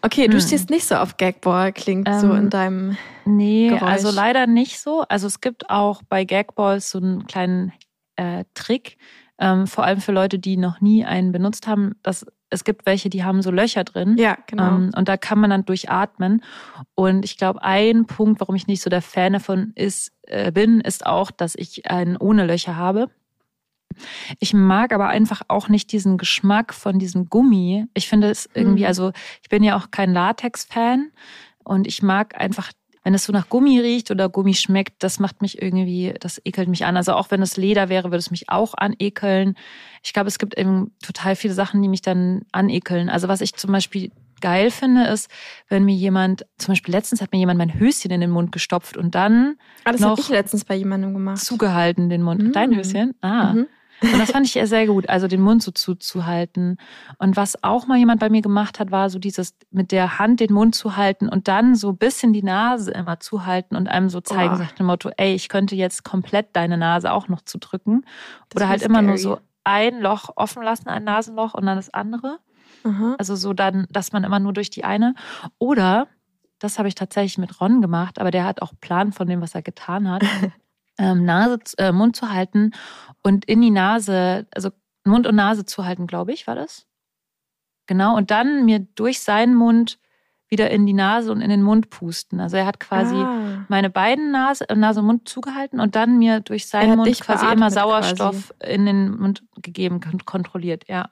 [0.03, 0.41] Okay, du Hm.
[0.41, 2.97] stehst nicht so auf Gagball, klingt so Ähm, in deinem.
[3.25, 3.83] Nee, Geräusch.
[3.83, 5.03] also leider nicht so.
[5.09, 7.73] Also es gibt auch bei Gagballs so einen kleinen
[8.17, 8.99] äh, Trick,
[9.39, 11.95] ähm, vor allem für Leute, die noch nie einen benutzt haben.
[12.03, 14.17] Dass, es gibt welche, die haben so Löcher drin.
[14.19, 14.77] Ja, genau.
[14.77, 16.43] Ähm, und da kann man dann durchatmen.
[16.97, 20.81] Und ich glaube, ein Punkt, warum ich nicht so der Fan davon ist, äh, bin,
[20.81, 23.09] ist auch, dass ich einen ohne Löcher habe.
[24.39, 27.87] Ich mag aber einfach auch nicht diesen Geschmack von diesem Gummi.
[27.95, 28.87] Ich finde es irgendwie, Mhm.
[28.89, 31.11] also ich bin ja auch kein Latex-Fan
[31.65, 32.73] und ich mag einfach,
[33.05, 36.69] wenn es so nach Gummi riecht oder Gummi schmeckt, das macht mich irgendwie, das ekelt
[36.69, 36.97] mich an.
[36.97, 39.55] Also auch wenn es Leder wäre, würde es mich auch anekeln.
[40.05, 43.09] Ich glaube, es gibt eben total viele Sachen, die mich dann anekeln.
[43.11, 45.29] Also was ich zum Beispiel geil finde, ist,
[45.69, 48.97] wenn mir jemand, zum Beispiel letztens hat mir jemand mein Höschen in den Mund gestopft
[48.97, 51.39] und dann Ah, das habe ich letztens bei jemandem gemacht.
[51.39, 52.43] zugehalten den Mund.
[52.43, 52.53] Mhm.
[52.53, 53.15] Dein Höschen?
[53.21, 53.53] Ah.
[53.55, 53.67] Mhm.
[54.03, 56.77] Und das fand ich eher sehr gut, also den Mund so zuzuhalten.
[57.19, 60.41] Und was auch mal jemand bei mir gemacht hat, war so dieses mit der Hand
[60.41, 64.09] den Mund zu halten und dann so ein bisschen die Nase immer zuhalten und einem
[64.09, 64.59] so zeigen, Oh.
[64.59, 68.05] nach dem Motto, ey, ich könnte jetzt komplett deine Nase auch noch zudrücken.
[68.49, 71.91] Das Oder halt immer nur so ein Loch offen lassen, ein Nasenloch und dann das
[71.95, 72.39] andere.
[72.85, 73.15] Aha.
[73.19, 75.15] Also so dann, dass man immer nur durch die eine.
[75.59, 76.09] Oder,
[76.59, 79.55] das habe ich tatsächlich mit Ron gemacht, aber der hat auch Plan von dem, was
[79.55, 80.23] er getan hat,
[81.03, 82.71] ähm, Nase, äh, Mund zu halten
[83.23, 84.71] und in die Nase, also
[85.05, 86.87] Mund und Nase zu halten, glaube ich, war das.
[87.87, 88.17] Genau.
[88.17, 89.99] Und dann mir durch seinen Mund
[90.49, 92.39] wieder in die Nase und in den Mund pusten.
[92.41, 93.65] Also er hat quasi Ah.
[93.69, 97.71] meine beiden Nase, Nase und Mund zugehalten und dann mir durch seinen Mund quasi immer
[97.71, 98.73] Sauerstoff quasi.
[98.75, 101.09] in den Mund gegeben, kon- kontrolliert, ja.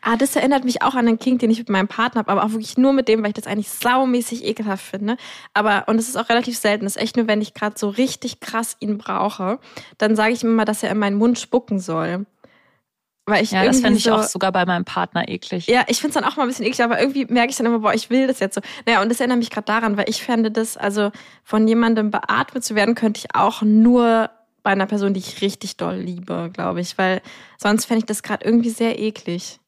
[0.00, 2.44] Ah, das erinnert mich auch an einen Kink, den ich mit meinem Partner habe, aber
[2.44, 5.16] auch wirklich nur mit dem, weil ich das eigentlich saumäßig ekelhaft finde.
[5.54, 7.88] Aber, und es ist auch relativ selten, das ist echt nur, wenn ich gerade so
[7.88, 9.58] richtig krass ihn brauche,
[9.98, 12.26] dann sage ich ihm immer, dass er in meinen Mund spucken soll.
[13.24, 15.68] Weil ich Ja, das fände ich so, auch sogar bei meinem Partner eklig.
[15.68, 17.66] Ja, ich finde es dann auch mal ein bisschen eklig, aber irgendwie merke ich dann
[17.66, 18.60] immer, boah, ich will das jetzt so.
[18.84, 21.12] Naja, und das erinnert mich gerade daran, weil ich fände das, also
[21.44, 24.30] von jemandem beatmet zu werden, könnte ich auch nur
[24.64, 27.22] bei einer Person, die ich richtig doll liebe, glaube ich, weil
[27.58, 29.60] sonst fände ich das gerade irgendwie sehr eklig.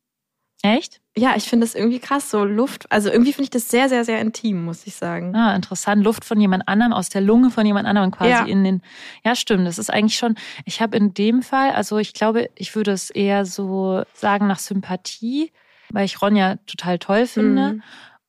[0.64, 1.00] Echt?
[1.16, 2.90] Ja, ich finde das irgendwie krass, so Luft.
[2.90, 5.34] Also irgendwie finde ich das sehr, sehr, sehr intim, muss ich sagen.
[5.36, 6.02] Ah, interessant.
[6.02, 8.44] Luft von jemand anderem, aus der Lunge von jemand anderem quasi Ja.
[8.44, 8.82] in den.
[9.24, 9.66] Ja, stimmt.
[9.66, 10.36] Das ist eigentlich schon.
[10.64, 14.58] Ich habe in dem Fall, also ich glaube, ich würde es eher so sagen nach
[14.58, 15.52] Sympathie,
[15.90, 17.74] weil ich Ronja total toll finde.
[17.74, 17.82] Mhm.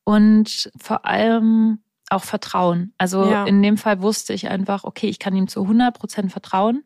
[0.04, 2.92] Und vor allem auch Vertrauen.
[2.98, 3.44] Also Ja.
[3.46, 6.84] in dem Fall wusste ich einfach, okay, ich kann ihm zu 100 Prozent vertrauen.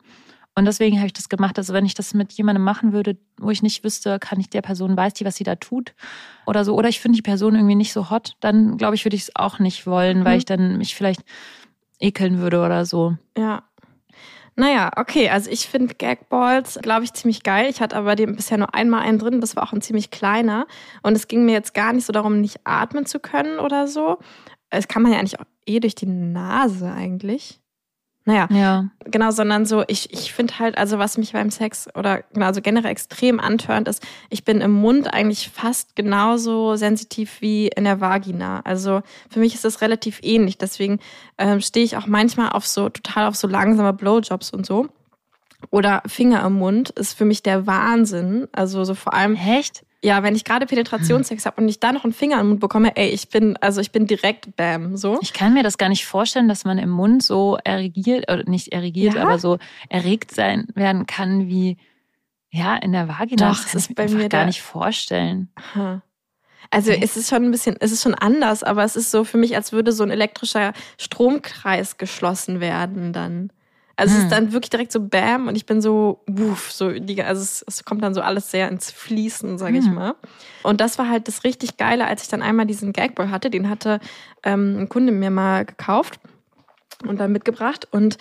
[0.56, 1.58] Und deswegen habe ich das gemacht.
[1.58, 4.62] Also wenn ich das mit jemandem machen würde, wo ich nicht wüsste, kann ich der
[4.62, 5.94] Person, weiß die, was sie da tut
[6.46, 6.74] oder so.
[6.74, 9.36] Oder ich finde die Person irgendwie nicht so hot, dann glaube ich, würde ich es
[9.36, 10.38] auch nicht wollen, weil Mhm.
[10.38, 11.22] ich dann mich vielleicht
[12.00, 13.16] ekeln würde oder so.
[13.38, 13.62] Ja.
[14.56, 17.70] Naja, okay, also ich finde Gagballs, glaube ich, ziemlich geil.
[17.70, 20.66] Ich hatte aber dem bisher nur einmal einen drin, das war auch ein ziemlich kleiner.
[21.02, 24.18] Und es ging mir jetzt gar nicht so darum, nicht atmen zu können oder so.
[24.68, 27.60] Es kann man ja eigentlich auch eh durch die Nase eigentlich.
[28.30, 28.88] Naja, Ja.
[29.04, 32.60] genau, sondern so, ich, ich finde halt, also was mich beim Sex oder genau, also
[32.60, 38.00] generell extrem antörnt, ist, ich bin im Mund eigentlich fast genauso sensitiv wie in der
[38.00, 38.60] Vagina.
[38.64, 40.58] Also für mich ist das relativ ähnlich.
[40.58, 41.00] Deswegen
[41.38, 44.88] ähm, stehe ich auch manchmal auf so, total auf so langsame Blowjobs und so.
[45.70, 48.48] Oder Finger im Mund ist für mich der Wahnsinn.
[48.52, 49.84] Also so vor allem, Echt?
[50.02, 52.96] Ja, wenn ich gerade Penetrationssex habe und ich da noch einen Finger im Mund bekomme,
[52.96, 55.18] ey, ich bin, also ich bin direkt bam, so.
[55.20, 58.68] Ich kann mir das gar nicht vorstellen, dass man im Mund so erregiert, oder nicht
[58.72, 59.22] erregiert, Ja?
[59.22, 59.58] aber so
[59.88, 61.76] erregt sein werden kann wie
[62.50, 63.50] ja in der Vagina.
[63.50, 65.50] Doch, das kann ist ich bei mir gar nicht vorstellen.
[65.56, 66.02] Aha.
[66.70, 67.00] Also Okay.
[67.02, 69.56] es ist schon ein bisschen, es ist schon anders, aber es ist so für mich,
[69.56, 73.52] als würde so ein elektrischer Stromkreis geschlossen werden dann.
[74.00, 74.24] Also es Hm.
[74.24, 77.62] ist dann wirklich direkt so Bam und ich bin so, wuff, so die, also es,
[77.68, 79.94] es kommt dann so alles sehr ins Fließen, sage ich Hm.
[79.94, 80.14] mal.
[80.62, 83.68] Und das war halt das richtig Geile, als ich dann einmal diesen Gagball hatte, den
[83.68, 84.00] hatte
[84.42, 86.18] ähm, ein Kunde mir mal gekauft
[87.06, 88.16] und dann mitgebracht und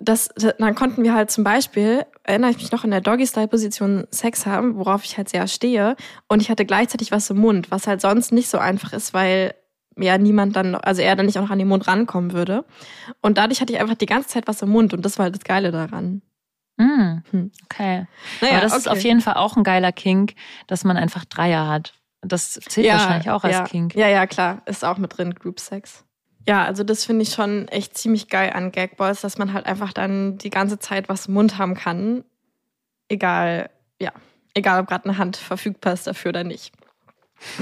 [0.00, 4.44] das, dann konnten wir halt zum Beispiel, erinnere ich mich noch, in der Doggy-Style-Position Sex
[4.44, 5.96] haben, worauf ich halt sehr stehe.
[6.28, 9.54] Und ich hatte gleichzeitig was im Mund, was halt sonst nicht so einfach ist, weil
[9.98, 12.64] ja niemand dann, also er dann nicht auch noch an den Mund rankommen würde.
[13.20, 15.34] Und dadurch hatte ich einfach die ganze Zeit was im Mund und das war halt
[15.34, 16.22] das Geile daran.
[16.78, 17.22] Hm.
[17.64, 18.06] Okay.
[18.40, 18.96] Naja, Aber das ist okay.
[18.96, 20.34] auf jeden Fall auch ein geiler Kink,
[20.66, 21.94] dass man einfach Dreier hat.
[22.22, 23.94] Das zählt wahrscheinlich auch als ja, Kink.
[23.94, 24.62] Ja, ja, klar.
[24.66, 26.04] Ist auch mit drin, Group Sex.
[26.46, 29.92] Ja, also das finde ich schon echt ziemlich geil an Gagballs, dass man halt einfach
[29.92, 32.24] dann die ganze Zeit was im Mund haben kann.
[33.08, 34.12] Egal, ja,
[34.54, 36.72] egal ob gerade eine Hand verfügbar ist dafür oder nicht.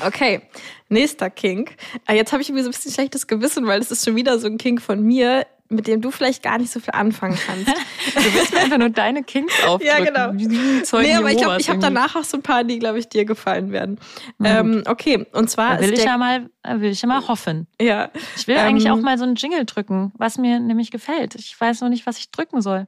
[0.06, 0.42] Okay,
[0.88, 1.76] nächster Kink.
[2.06, 4.38] Äh, Jetzt habe ich irgendwie so ein bisschen schlechtes Gewissen, weil das ist schon wieder
[4.38, 7.66] so ein Kink von mir, mit dem du vielleicht gar nicht so viel anfangen kannst.
[8.14, 10.04] Du willst mir einfach nur deine Kinks aufdrücken.
[10.04, 10.32] genau.
[10.34, 12.78] Wie die Zeugen nee, aber ich glaube, ich habe danach auch so ein paar, die,
[12.78, 13.98] glaube ich, dir gefallen werden.
[14.44, 17.66] Ähm, okay, und zwar Da will ist ich ja mal, will ich ja mal hoffen.
[17.80, 21.36] ja, Ich will Ähm, eigentlich auch mal so einen Jingle drücken, was mir nämlich gefällt.
[21.36, 22.86] Ich weiß noch nicht, was ich drücken soll.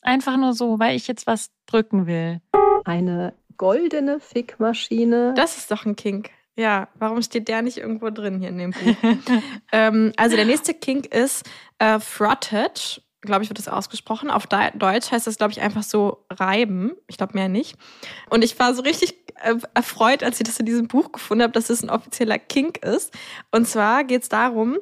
[0.00, 2.40] Einfach nur so, weil ich jetzt was drücken will.
[2.84, 5.34] Eine goldene Fickmaschine.
[5.36, 6.30] Das ist doch ein Kink.
[6.58, 8.96] Ja, warum steht der nicht irgendwo drin hier in dem Buch?
[9.72, 11.44] ähm, also der nächste Kink ist
[11.78, 13.02] äh, Frottage.
[13.20, 14.30] Glaube ich, wird das ausgesprochen.
[14.30, 16.92] Auf Deu- Deutsch heißt das, glaube ich, einfach so reiben.
[17.08, 17.76] Ich glaube mehr nicht.
[18.30, 21.52] Und ich war so richtig äh, erfreut, als ich das in diesem Buch gefunden habe,
[21.52, 23.12] dass es ein offizieller Kink ist.
[23.50, 24.78] Und zwar geht es darum.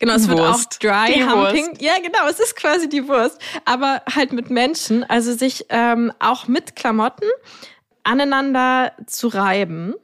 [0.00, 0.58] Genau, es wird auch.
[0.80, 1.68] Dry Die Humping.
[1.68, 1.82] Wurst.
[1.82, 3.38] Ja, genau, es ist quasi die Wurst.
[3.66, 7.28] Aber halt mit Menschen, also sich ähm, auch mit Klamotten
[8.02, 9.94] aneinander zu reiben.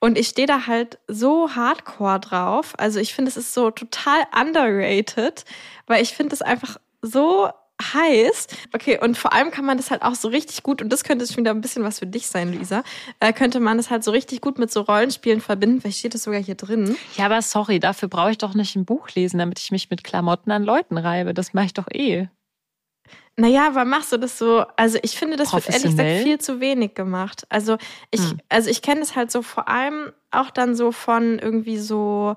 [0.00, 2.72] Und ich stehe da halt so hardcore drauf.
[2.78, 5.44] Also ich finde, es ist so total underrated,
[5.86, 7.50] weil ich finde es einfach so
[7.82, 8.46] heiß.
[8.72, 11.26] Okay, und vor allem kann man das halt auch so richtig gut, und das könnte
[11.26, 12.82] schon wieder ein bisschen was für dich sein, Luisa,
[13.20, 15.80] äh, könnte man das halt so richtig gut mit so Rollenspielen verbinden.
[15.80, 16.96] Vielleicht steht das sogar hier drin.
[17.16, 20.04] Ja, aber sorry, dafür brauche ich doch nicht ein Buch lesen, damit ich mich mit
[20.04, 21.34] Klamotten an Leuten reibe.
[21.34, 22.28] Das mache ich doch eh.
[23.38, 24.64] Naja, aber machst du das so?
[24.76, 27.46] Also ich finde, das wird ehrlich gesagt viel zu wenig gemacht.
[27.50, 27.76] Also
[28.10, 28.38] ich, hm.
[28.48, 32.36] also ich kenne das halt so vor allem auch dann so von irgendwie so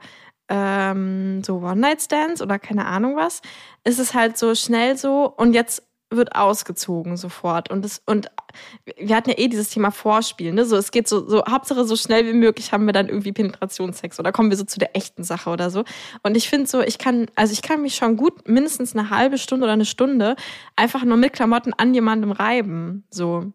[0.50, 3.42] ähm, so One-Night-Stands oder keine Ahnung was,
[3.84, 7.70] ist es halt so schnell so und jetzt wird ausgezogen sofort.
[7.70, 8.32] Und, das, und
[8.98, 10.56] wir hatten ja eh dieses Thema Vorspielen.
[10.56, 10.66] Ne?
[10.66, 14.20] So, es geht so, so, Hauptsache so schnell wie möglich haben wir dann irgendwie Penetrationssex
[14.20, 15.84] oder kommen wir so zu der echten Sache oder so.
[16.24, 19.38] Und ich finde so, ich kann, also ich kann mich schon gut mindestens eine halbe
[19.38, 20.36] Stunde oder eine Stunde
[20.76, 23.04] einfach nur mit Klamotten an jemandem reiben.
[23.12, 23.54] So.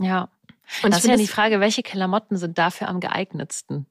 [0.00, 0.30] Ja.
[0.82, 3.86] Und das ist ja die Frage, welche Klamotten sind dafür am geeignetsten?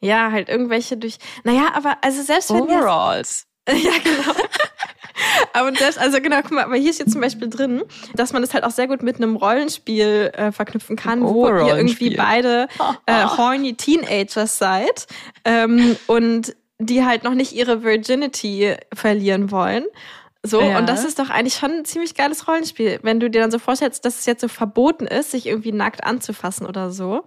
[0.00, 1.18] Ja, halt irgendwelche durch.
[1.44, 2.62] Naja, aber also selbst wenn.
[2.62, 3.46] Overalls.
[3.68, 4.32] ja, genau.
[5.52, 7.82] aber selbst, also genau, guck mal, aber hier ist jetzt zum Beispiel drin,
[8.14, 11.46] dass man das halt auch sehr gut mit einem Rollenspiel äh, verknüpfen kann, oh, wo
[11.48, 12.68] ihr irgendwie beide
[13.04, 15.06] äh, horny Teenagers seid
[15.44, 19.84] ähm, und die halt noch nicht ihre Virginity verlieren wollen.
[20.44, 20.78] So, ja.
[20.78, 23.58] und das ist doch eigentlich schon ein ziemlich geiles Rollenspiel, wenn du dir dann so
[23.58, 27.24] vorstellst, dass es jetzt so verboten ist, sich irgendwie nackt anzufassen oder so.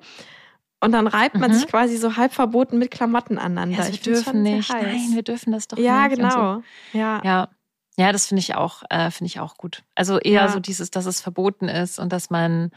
[0.84, 1.56] Und dann reibt man mhm.
[1.56, 3.78] sich quasi so halb verboten mit Klamotten aneinander.
[3.78, 4.70] Ja, also wir dürfen nicht.
[4.70, 6.18] Nein, wir dürfen das doch ja, nicht.
[6.18, 6.56] Ja, genau.
[6.56, 6.98] So.
[6.98, 7.22] Ja.
[7.24, 7.50] ja.
[7.98, 9.84] Ja, das finde ich auch, äh, finde ich auch gut.
[9.96, 10.48] Also eher ja.
[10.48, 12.72] so dieses, dass es verboten ist und dass man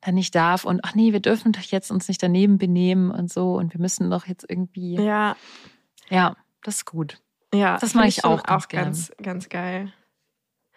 [0.00, 3.30] da nicht darf und ach nee, wir dürfen doch jetzt uns nicht daneben benehmen und
[3.30, 4.94] so und wir müssen doch jetzt irgendwie.
[4.94, 5.36] Ja.
[6.08, 7.18] Ja, das ist gut.
[7.54, 9.92] Ja, das mache ich auch, ganz, auch ganz, ganz geil.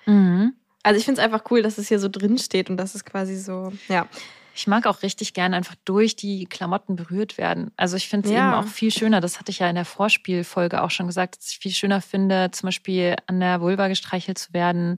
[0.06, 0.54] Mhm.
[0.84, 3.06] Also ich finde es einfach cool, dass es hier so drin steht und dass es
[3.06, 4.08] quasi so, ja.
[4.56, 7.72] Ich mag auch richtig gerne einfach durch die Klamotten berührt werden.
[7.76, 8.48] Also ich finde es ja.
[8.48, 11.52] eben auch viel schöner, das hatte ich ja in der Vorspielfolge auch schon gesagt, dass
[11.52, 14.98] ich viel schöner finde, zum Beispiel an der Vulva gestreichelt zu werden,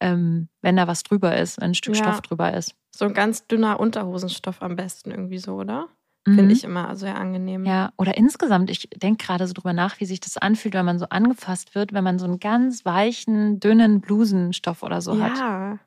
[0.00, 2.02] ähm, wenn da was drüber ist, wenn ein Stück ja.
[2.02, 2.74] Stoff drüber ist.
[2.94, 5.88] So ein ganz dünner Unterhosenstoff am besten irgendwie so, oder?
[6.26, 6.34] Mhm.
[6.36, 7.64] Finde ich immer sehr angenehm.
[7.64, 10.98] Ja, oder insgesamt, ich denke gerade so drüber nach, wie sich das anfühlt, wenn man
[10.98, 15.24] so angefasst wird, wenn man so einen ganz weichen, dünnen Blusenstoff oder so ja.
[15.24, 15.38] hat.
[15.38, 15.78] Ja.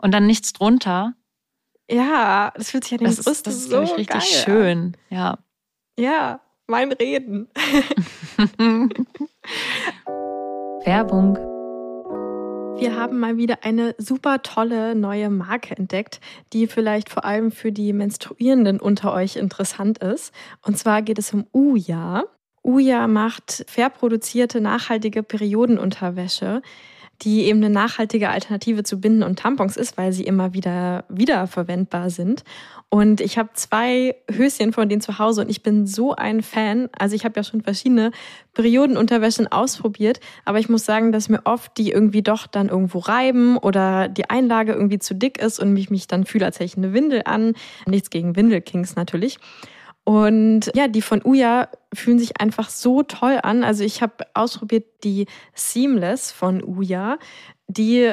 [0.00, 1.14] Und dann nichts drunter.
[1.90, 4.22] Ja, das fühlt sich an den das Brüsten ist, das ist, so ich, richtig geil
[4.22, 4.96] schön.
[5.10, 5.38] Ja.
[5.98, 7.48] Ja, mein Reden.
[10.84, 11.36] Werbung.
[12.76, 16.20] Wir haben mal wieder eine super tolle neue Marke entdeckt,
[16.52, 20.34] die vielleicht vor allem für die Menstruierenden unter euch interessant ist.
[20.62, 22.24] Und zwar geht es um Uja.
[22.62, 26.62] Uja macht fair produzierte, nachhaltige Periodenunterwäsche
[27.22, 32.10] die eben eine nachhaltige Alternative zu Binden und Tampons ist, weil sie immer wieder wiederverwendbar
[32.10, 32.44] sind.
[32.88, 36.88] Und ich habe zwei Höschen von denen zu Hause und ich bin so ein Fan.
[36.96, 38.12] Also ich habe ja schon verschiedene
[38.52, 43.56] Periodenunterwäschen ausprobiert, aber ich muss sagen, dass mir oft die irgendwie doch dann irgendwo reiben
[43.56, 46.76] oder die Einlage irgendwie zu dick ist und mich mich dann fühle, als hätte ich
[46.76, 47.54] eine Windel an.
[47.86, 49.38] Nichts gegen Windelkings natürlich.
[50.04, 53.64] Und ja, die von Uya fühlen sich einfach so toll an.
[53.64, 57.18] Also ich habe ausprobiert die Seamless von Uya.
[57.68, 58.12] Die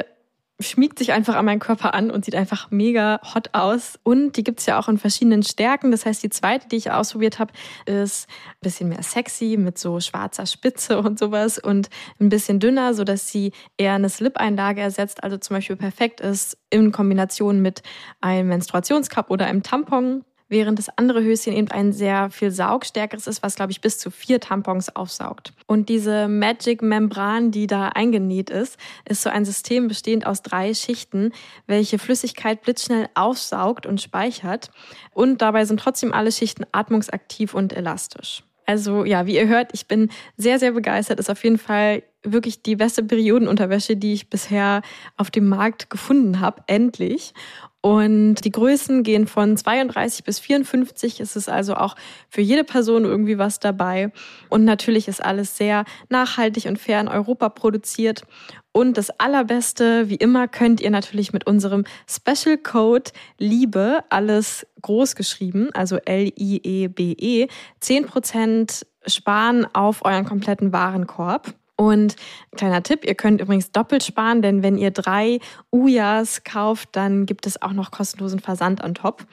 [0.62, 3.98] schmiegt sich einfach an meinen Körper an und sieht einfach mega hot aus.
[4.02, 5.90] Und die gibt's ja auch in verschiedenen Stärken.
[5.90, 7.52] Das heißt, die zweite, die ich ausprobiert habe,
[7.84, 12.94] ist ein bisschen mehr sexy mit so schwarzer Spitze und sowas und ein bisschen dünner,
[12.94, 15.22] sodass sie eher eine Slip-Einlage ersetzt.
[15.22, 17.82] Also zum Beispiel perfekt ist in Kombination mit
[18.20, 23.42] einem Menstruationscup oder einem Tampon während das andere Höschen eben ein sehr viel saugstärkeres ist,
[23.42, 25.52] was, glaube ich, bis zu vier Tampons aufsaugt.
[25.66, 31.32] Und diese Magic-Membran, die da eingenäht ist, ist so ein System bestehend aus drei Schichten,
[31.66, 34.70] welche Flüssigkeit blitzschnell aufsaugt und speichert.
[35.12, 38.44] Und dabei sind trotzdem alle Schichten atmungsaktiv und elastisch.
[38.66, 41.18] Also ja, wie ihr hört, ich bin sehr, sehr begeistert.
[41.18, 44.82] Ist auf jeden Fall wirklich die beste Periodenunterwäsche, die ich bisher
[45.16, 46.62] auf dem Markt gefunden habe.
[46.66, 47.34] Endlich.
[47.82, 51.18] Und die Größen gehen von 32 bis 54.
[51.18, 51.96] Es ist also auch
[52.30, 54.12] für jede Person irgendwie was dabei.
[54.48, 58.22] Und natürlich ist alles sehr nachhaltig und fair in Europa produziert.
[58.70, 65.16] Und das Allerbeste, wie immer, könnt ihr natürlich mit unserem Special Code Liebe, alles groß
[65.16, 67.48] geschrieben, also L-I-E-B-E,
[67.82, 71.52] 10% sparen auf euren kompletten Warenkorb.
[71.76, 72.16] Und
[72.54, 75.40] kleiner Tipp, ihr könnt übrigens doppelt sparen, denn wenn ihr drei
[75.72, 79.26] Ujas kauft, dann gibt es auch noch kostenlosen Versand on top.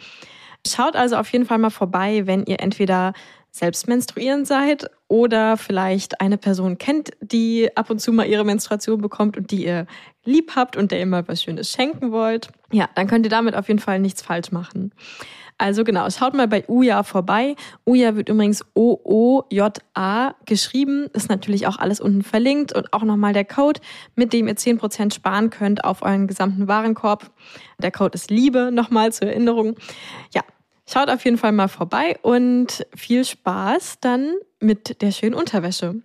[0.67, 3.13] Schaut also auf jeden Fall mal vorbei, wenn ihr entweder
[3.52, 9.02] selbst menstruierend seid oder vielleicht eine Person kennt, die ab und zu mal ihre Menstruation
[9.02, 9.88] bekommt und die ihr
[10.23, 13.56] lieb habt und der ihr mal was Schönes schenken wollt, ja, dann könnt ihr damit
[13.56, 14.91] auf jeden Fall nichts falsch machen.
[15.60, 17.56] Also genau, schaut mal bei Uja vorbei.
[17.86, 21.08] Uja wird übrigens O-O-J-A geschrieben.
[21.12, 23.82] Ist natürlich auch alles unten verlinkt und auch nochmal der Code,
[24.15, 27.30] mit dem ihr 10% sparen könnt auf euren gesamten Warenkorb.
[27.78, 29.76] Der Code ist Liebe, nochmal zur Erinnerung.
[30.34, 30.43] Ja,
[30.89, 36.02] schaut auf jeden Fall mal vorbei und viel Spaß dann mit der schönen Unterwäsche.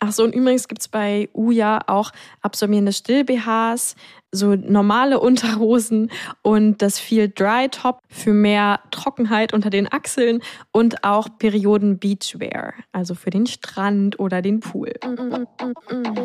[0.00, 2.10] Ach so, und übrigens gibt's bei Uja auch
[2.42, 3.96] absorbierende Still-BHs,
[4.30, 6.10] so normale Unterhosen
[6.42, 12.74] und das viel Dry Top für mehr Trockenheit unter den Achseln und auch Perioden Beachwear,
[12.92, 14.92] also für den Strand oder den Pool.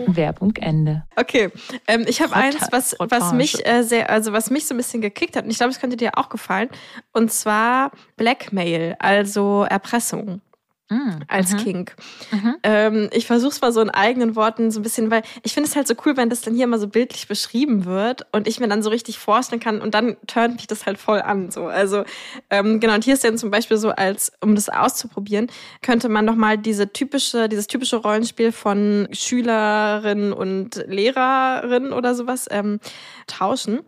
[0.07, 1.03] Werbung Ende.
[1.15, 1.49] Okay,
[1.87, 5.01] ähm, ich habe eins, was, was mich äh, sehr, also was mich so ein bisschen
[5.01, 6.69] gekickt hat und ich glaube, es könnte dir auch gefallen
[7.13, 10.41] und zwar Blackmail, also Erpressung
[10.91, 11.57] Mm, als mhm.
[11.57, 11.95] Kink.
[12.31, 12.55] Mhm.
[12.63, 15.69] Ähm, ich versuche es mal so in eigenen Worten so ein bisschen, weil ich finde
[15.69, 18.59] es halt so cool, wenn das dann hier immer so bildlich beschrieben wird und ich
[18.59, 21.49] mir dann so richtig vorstellen kann und dann turnt mich das halt voll an.
[21.49, 21.67] So.
[21.67, 22.03] Also
[22.49, 25.47] ähm, genau, und hier ist dann zum Beispiel so, als um das auszuprobieren,
[25.81, 32.47] könnte man noch mal diese typische, dieses typische Rollenspiel von Schülerin und Lehrerin oder sowas
[32.51, 32.81] ähm,
[33.27, 33.79] tauschen.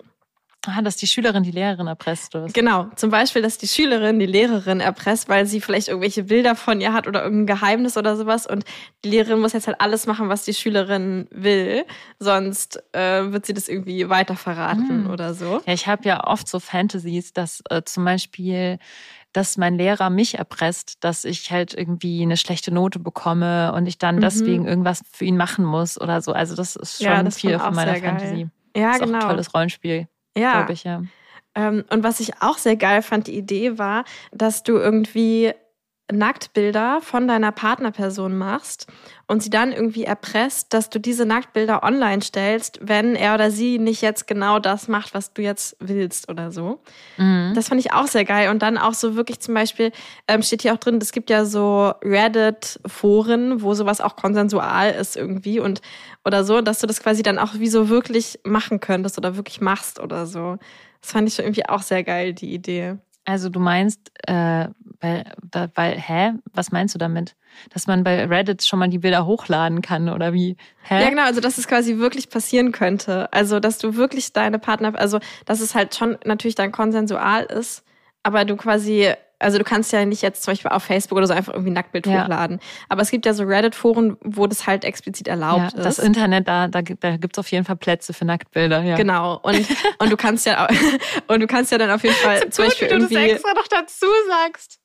[0.66, 2.34] Ah, dass die Schülerin die Lehrerin erpresst.
[2.36, 2.54] Was?
[2.54, 6.80] Genau, zum Beispiel, dass die Schülerin die Lehrerin erpresst, weil sie vielleicht irgendwelche Bilder von
[6.80, 8.64] ihr hat oder irgendein Geheimnis oder sowas und
[9.04, 11.84] die Lehrerin muss jetzt halt alles machen, was die Schülerin will,
[12.20, 15.10] sonst äh, wird sie das irgendwie weiter verraten Hm.
[15.10, 15.62] oder so.
[15.66, 18.80] Ja, ich habe ja oft so Fantasies, dass äh, zum Beispiel,
[19.34, 23.98] dass mein Lehrer mich erpresst, dass ich halt irgendwie eine schlechte Note bekomme und ich
[23.98, 24.22] dann Mhm.
[24.22, 26.32] deswegen irgendwas für ihn machen muss oder so.
[26.32, 28.20] Also das ist schon Ja, das viel von auch meiner sehr geil.
[28.20, 28.48] Fantasie.
[28.76, 29.20] Ja, ist auch genau.
[29.20, 30.54] ein tolles Rollenspiel, ja.
[30.54, 31.04] glaube ich, ja.
[31.56, 35.54] Ähm, und was ich auch sehr geil fand, die Idee war, dass du irgendwie
[36.18, 38.88] Nacktbilder von deiner Partnerperson machst
[39.28, 43.80] und sie dann irgendwie erpresst, dass du diese Nacktbilder online stellst, wenn er oder sie
[43.80, 46.82] nicht jetzt genau das macht, was du jetzt willst oder so.
[47.18, 47.54] Mhm.
[47.56, 48.50] Das fand ich auch sehr geil.
[48.50, 49.92] Und dann auch so wirklich zum Beispiel,
[50.28, 55.16] ähm, steht hier auch drin, es gibt ja so Reddit-Foren, wo sowas auch konsensual ist
[55.16, 55.82] irgendwie und
[56.26, 59.62] oder so, dass du das quasi dann auch wie so wirklich machen könntest oder wirklich
[59.62, 60.58] machst oder so.
[61.02, 62.98] Das fand ich schon irgendwie auch sehr geil, die Idee.
[63.26, 64.68] Also du meinst, äh,
[65.04, 65.26] weil,
[65.76, 66.32] weil, hä?
[66.54, 67.36] Was meinst du damit?
[67.74, 70.58] Dass man bei Reddit schon mal die Bilder hochladen kann oder wie?
[70.84, 71.04] Hä?
[71.04, 73.32] Ja, genau, also dass es quasi wirklich passieren könnte.
[73.32, 77.84] Also, dass du wirklich deine Partner, also dass es halt schon natürlich dann konsensual ist,
[78.24, 81.34] aber du quasi, also du kannst ja nicht jetzt zum Beispiel auf Facebook oder so
[81.34, 82.24] einfach irgendwie ein Nacktbild Ja.
[82.24, 82.60] hochladen.
[82.90, 85.86] Aber es gibt ja so Reddit-Foren, wo das halt explizit erlaubt ja, ist.
[85.86, 88.82] das Internet, da, da, gibt- da gibt's auf jeden Fall Plätze für Nacktbilder.
[88.82, 88.96] Ja.
[88.96, 89.40] Genau.
[89.44, 89.68] Und,
[90.00, 90.68] und du kannst ja
[91.28, 93.34] und du kannst ja dann auf jeden Fall zum Beispiel irgendwie.
[93.56, 94.80] noch dazu sagst.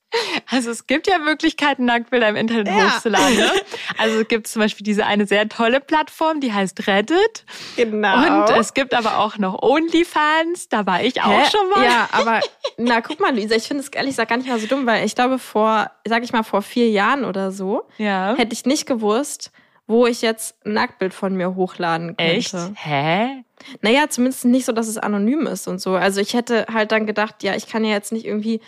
[0.51, 2.95] Also es gibt ja Möglichkeiten, Nacktbilder im Internet Ja.
[2.97, 3.37] hochzuladen.
[3.37, 3.51] Ne?
[3.99, 7.45] Also es gibt zum Beispiel diese eine sehr tolle Plattform, die heißt Reddit.
[7.77, 8.45] Genau.
[8.45, 11.51] Und es gibt aber auch noch OnlyFans, da war ich auch Hä?
[11.51, 11.85] schon mal.
[11.85, 12.41] Ja, aber
[12.77, 15.05] na guck mal, Luisa, ich finde es ehrlich gesagt gar nicht mal so dumm, weil
[15.05, 18.35] ich glaube, vor, sag ich mal, vor vier Jahren oder so, ja.
[18.37, 19.51] hätte ich nicht gewusst,
[19.87, 22.23] wo ich jetzt ein Nacktbild von mir hochladen könnte.
[22.23, 22.55] Echt?
[22.75, 23.43] Hä?
[23.81, 25.95] Naja, zumindest nicht so, dass es anonym ist und so.
[25.97, 28.61] Also ich hätte halt dann gedacht, ja, ich kann ja jetzt nicht irgendwie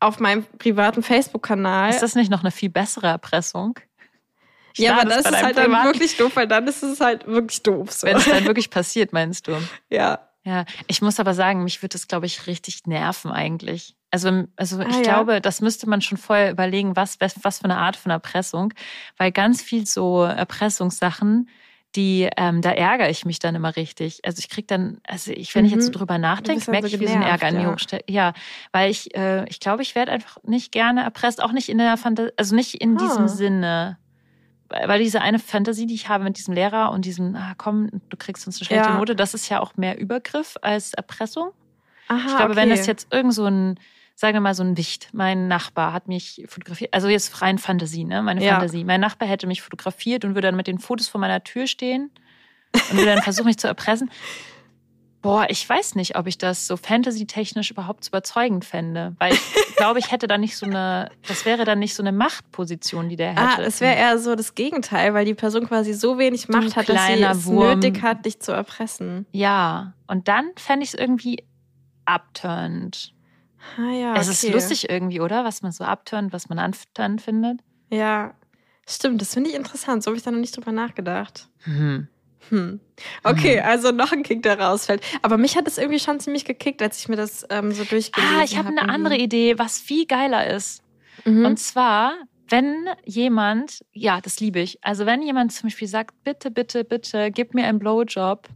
[0.00, 1.90] auf meinem privaten Facebook-Kanal.
[1.90, 3.78] Ist das nicht noch eine viel bessere Erpressung?
[4.76, 7.90] ja, aber das ist halt dann wirklich doof, weil dann ist es halt wirklich doof.
[7.92, 8.06] So.
[8.06, 9.52] Wenn es dann wirklich passiert, meinst du?
[9.90, 10.20] ja.
[10.44, 13.96] Ja, ich muss aber sagen, mich würde das, glaube ich, richtig nerven eigentlich.
[14.10, 15.02] Also, also ich Ah, ja.
[15.02, 18.72] glaube, das müsste man schon vorher überlegen, was, was, was für eine Art von Erpressung.
[19.18, 21.50] Weil ganz viel so Erpressungssachen,
[21.96, 24.20] die, ähm, da ärgere ich mich dann immer richtig.
[24.24, 25.94] Also ich krieg dann, also ich, wenn ich jetzt so Mhm.
[25.94, 27.72] drüber nachdenke, merke so ich, wie so ein Ärger in mir ja.
[27.72, 28.04] hochstellt.
[28.08, 28.34] Ja,
[28.72, 31.96] weil ich, äh, ich glaube, ich werde einfach nicht gerne erpresst, auch nicht in der
[31.96, 33.28] Fantasie, also nicht in diesem Ah.
[33.28, 33.98] Sinne.
[34.68, 38.16] Weil diese eine Fantasie, die ich habe mit diesem Lehrer und diesem, ah, komm, du
[38.18, 38.98] kriegst uns eine schlechte Ja.
[38.98, 41.52] Note, das ist ja auch mehr Übergriff als Erpressung.
[42.08, 42.76] Aha, Ich glaube, wenn okay.
[42.78, 43.80] das jetzt irgend so ein,
[44.18, 48.02] sagen wir mal so ein Wicht, mein Nachbar hat mich fotografiert, also jetzt rein Fantasie,
[48.02, 48.54] ne, meine Ja.
[48.54, 48.82] Fantasie.
[48.82, 52.10] Mein Nachbar hätte mich fotografiert und würde dann mit den Fotos vor meiner Tür stehen
[52.90, 54.10] und würde dann versuchen, mich zu erpressen.
[55.22, 59.14] Boah, ich weiß nicht, ob ich das so fantasy-technisch überhaupt überzeugend fände.
[59.20, 62.10] Weil ich glaube, ich hätte da nicht so eine, das wäre dann nicht so eine
[62.12, 63.40] Machtposition, die der hätte.
[63.40, 66.88] Ah, es wäre eher so das Gegenteil, weil die Person quasi so wenig Macht hat,
[66.88, 67.78] dass sie es Wurm.
[67.78, 69.26] nötig hat, dich zu erpressen.
[69.30, 71.44] Ja, und dann fände ich es irgendwie
[72.04, 73.12] abturned.
[73.76, 74.52] Ah ja, Es ist okay.
[74.52, 75.44] lustig irgendwie, oder?
[75.44, 77.60] Was man so abturnt, was man anturnt findet.
[77.90, 78.34] Ja,
[78.88, 80.02] stimmt, das finde ich interessant.
[80.02, 81.48] So habe ich da noch nicht drüber nachgedacht.
[81.64, 82.08] Hm.
[82.50, 82.80] Hm.
[83.24, 83.66] Okay, Mhm.
[83.66, 85.02] also noch ein Kick, der rausfällt.
[85.22, 88.36] Aber mich hat es irgendwie schon ziemlich gekickt, als ich mir das ähm, so durchgelesen
[88.36, 88.94] Ah, ich habe eine irgendwie.
[88.94, 90.82] andere Idee, was viel geiler ist.
[91.24, 91.44] Mhm.
[91.44, 92.14] Und zwar
[92.50, 94.82] wenn jemand, ja, das liebe ich.
[94.82, 98.48] Also wenn jemand zum Beispiel sagt, bitte, bitte, bitte, gib mir einen Blowjob,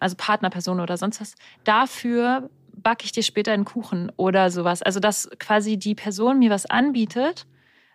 [0.00, 2.48] also Partnerperson oder sonst was, dafür
[2.82, 4.82] backe ich dir später einen Kuchen oder sowas.
[4.82, 7.46] Also dass quasi die Person mir was anbietet,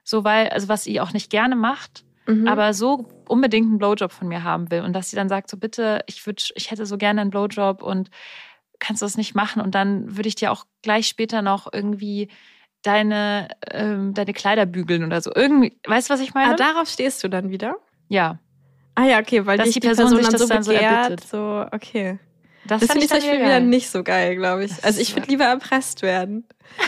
[0.03, 2.47] so weil, also was sie auch nicht gerne macht, mhm.
[2.47, 4.81] aber so unbedingt einen Blowjob von mir haben will.
[4.81, 7.81] Und dass sie dann sagt, so bitte, ich würde, ich hätte so gerne einen Blowjob
[7.81, 8.09] und
[8.79, 9.61] kannst du das nicht machen?
[9.61, 12.29] Und dann würde ich dir auch gleich später noch irgendwie
[12.81, 15.31] deine, ähm, deine Kleider bügeln oder so.
[15.34, 16.53] Irgendwie, weißt du, was ich meine?
[16.53, 17.77] Ah, darauf stehst du dann wieder?
[18.09, 18.39] Ja.
[18.95, 20.71] Ah ja, okay, weil Dass die, die Person, Person sich dann das so dann so
[20.71, 21.23] erbittet.
[21.27, 22.19] so, okay.
[22.66, 24.72] Das, Das, finde ich zum Beispiel wieder nicht so geil, glaube ich.
[24.84, 26.45] Also ich würde lieber erpresst werden.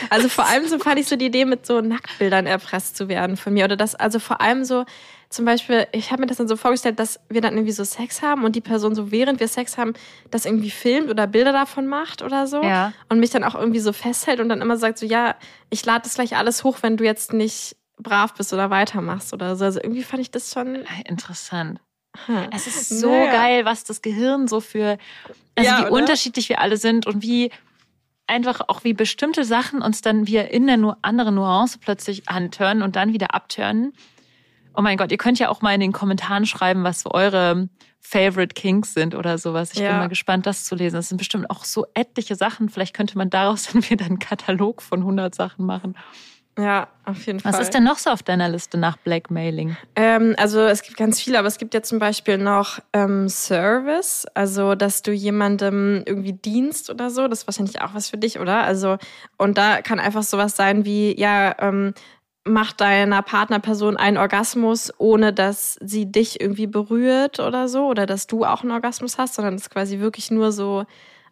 [0.09, 3.37] Also vor allem so fand ich so die Idee, mit so Nacktbildern erpresst zu werden
[3.37, 3.65] von mir.
[3.65, 4.85] Oder das, also vor allem so,
[5.29, 8.21] zum Beispiel, ich habe mir das dann so vorgestellt, dass wir dann irgendwie so Sex
[8.21, 9.93] haben und die Person so, während wir Sex haben,
[10.31, 12.63] das irgendwie filmt oder Bilder davon macht oder so.
[12.63, 12.93] Ja.
[13.09, 15.35] Und mich dann auch irgendwie so festhält und dann immer sagt so, ja,
[15.69, 19.55] ich lade das gleich alles hoch, wenn du jetzt nicht brav bist oder weitermachst oder
[19.55, 19.65] so.
[19.65, 20.85] Also irgendwie fand ich das schon.
[21.05, 21.79] Interessant.
[22.25, 22.47] Hm.
[22.51, 23.31] Es ist so Naja.
[23.31, 24.97] geil, was das Gehirn so für,
[25.55, 25.91] also Ja, wie oder?
[26.01, 27.51] unterschiedlich wir alle sind und wie
[28.27, 32.81] einfach auch wie bestimmte Sachen uns dann wieder in der nu anderen Nuance plötzlich antören
[32.81, 33.93] und dann wieder abtören.
[34.75, 37.69] Oh mein Gott, ihr könnt ja auch mal in den Kommentaren schreiben, was so eure
[38.01, 39.69] Favorite Kings sind oder sowas.
[39.71, 39.97] Ich bin Ja.
[39.97, 40.95] mal gespannt, das zu lesen.
[40.95, 42.69] Das sind bestimmt auch so etliche Sachen.
[42.69, 45.95] Vielleicht könnte man daraus dann wieder einen Katalog von 100 Sachen machen.
[46.57, 47.51] Ja, auf jeden Fall.
[47.51, 49.75] Was ist denn noch so auf deiner Liste nach Blackmailing?
[49.95, 54.25] Ähm, also es gibt ganz viele, aber es gibt ja zum Beispiel noch ähm, Service,
[54.33, 57.27] also dass du jemandem irgendwie dienst oder so.
[57.27, 58.63] Das ist wahrscheinlich auch was für dich, oder?
[58.63, 58.97] Also
[59.37, 61.55] und da kann einfach sowas sein wie ja.
[61.59, 61.93] Ähm,
[62.47, 68.27] Mach deiner Partnerperson einen Orgasmus, ohne dass sie dich irgendwie berührt oder so, oder dass
[68.27, 70.85] du auch einen Orgasmus hast, sondern es quasi wirklich nur so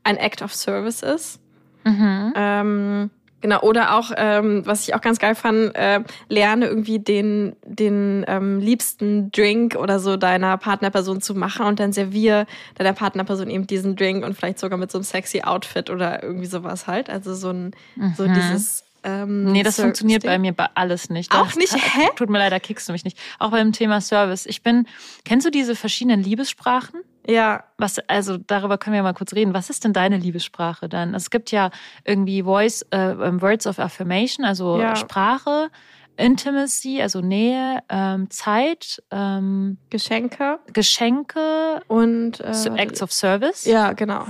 [0.04, 1.40] ein Act of Service ist.
[1.84, 2.34] Mhm.
[2.36, 3.12] Ähm,
[3.44, 8.26] genau, oder auch, ähm, was ich auch ganz geil fand, äh, lerne irgendwie den, den
[8.28, 13.68] ähm, liebsten Drink oder so deiner Partnerperson zu machen und dann servier deiner Partnerperson eben
[13.68, 17.12] diesen Drink und vielleicht sogar mit so einem sexy Outfit oder irgendwie sowas halt.
[17.12, 17.72] Also so ein,
[18.18, 18.34] so Mhm.
[18.34, 18.84] dieses.
[19.06, 20.30] Ähm, Nee, das funktioniert Service-Ding.
[20.32, 21.36] bei mir bei alles nicht.
[21.36, 21.74] Auch Das- nicht?
[21.76, 22.08] Hä?
[22.16, 23.18] Tut mir leid, da kickst du mich nicht.
[23.38, 24.46] Auch beim Thema Service.
[24.46, 24.88] Ich bin,
[25.26, 27.02] kennst du diese verschiedenen Liebessprachen?
[27.28, 29.54] Ja, Was, also darüber können wir mal kurz reden.
[29.54, 31.14] Was ist denn deine Liebessprache dann?
[31.14, 31.72] Also, es gibt ja
[32.04, 34.96] irgendwie Voice, äh, ähm, Words of Affirmation, also Ja.
[34.96, 35.70] Sprache,
[36.18, 43.66] Intimacy, also Nähe, ähm, Zeit, ähm, Geschenke Geschenke, und äh, Acts of Service.
[43.66, 44.26] Ja, genau.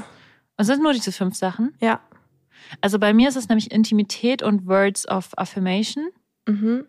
[0.57, 1.75] Und sind nur diese fünf Sachen.
[1.81, 1.99] Ja.
[2.81, 6.09] Also bei mir ist es nämlich Intimität und Words of Affirmation.
[6.47, 6.85] Mhm.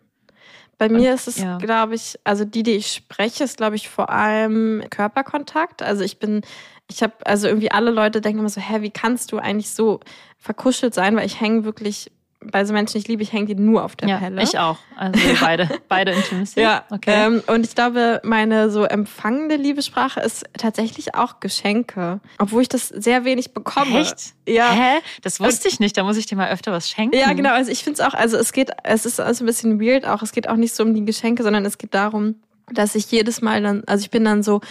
[0.77, 1.57] Bei mir ist es, ja.
[1.57, 5.81] glaube ich, also die, die ich spreche, ist, glaube ich, vor allem Körperkontakt.
[5.81, 6.41] Also ich bin,
[6.89, 10.01] ich habe, also irgendwie alle Leute denken immer so, hä, wie kannst du eigentlich so
[10.37, 11.15] verkuschelt sein?
[11.15, 12.11] Weil ich hänge wirklich,
[12.51, 14.41] bei so Menschen, ich liebe, ich hänge die nur auf der ja, Pelle.
[14.43, 14.77] ich auch.
[14.95, 16.61] Also beide, beide Intimacy.
[16.61, 17.25] Ja, okay.
[17.25, 22.19] ähm, und ich glaube, meine so empfangende Liebessprache ist tatsächlich auch Geschenke.
[22.37, 23.99] Obwohl ich das sehr wenig bekomme.
[23.99, 24.33] Echt?
[24.47, 24.71] Ja.
[24.71, 24.99] Hä?
[25.21, 25.97] Das wusste ich nicht.
[25.97, 27.17] Da muss ich dir mal öfter was schenken.
[27.17, 27.53] Ja, genau.
[27.53, 30.21] Also ich finde es auch, also es geht, es ist also ein bisschen weird auch.
[30.21, 32.35] Es geht auch nicht so um die Geschenke, sondern es geht darum,
[32.71, 34.61] dass ich jedes Mal dann, also ich bin dann so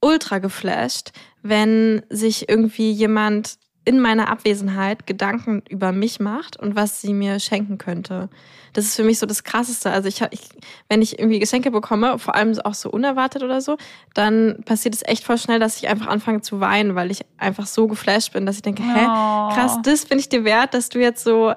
[0.00, 1.10] ultra geflasht,
[1.42, 7.40] wenn sich irgendwie jemand in meiner Abwesenheit Gedanken über mich macht und was sie mir
[7.40, 8.28] schenken könnte.
[8.72, 9.90] Das ist für mich so das Krasseste.
[9.90, 10.48] Also ich, ich
[10.88, 13.78] wenn ich irgendwie Geschenke bekomme, vor allem auch so unerwartet oder so,
[14.14, 17.66] dann passiert es echt voll schnell, dass ich einfach anfange zu weinen, weil ich einfach
[17.66, 19.48] so geflasht bin, dass ich denke, hä, Oh.
[19.54, 21.54] krass, das bin ich dir wert, dass du jetzt so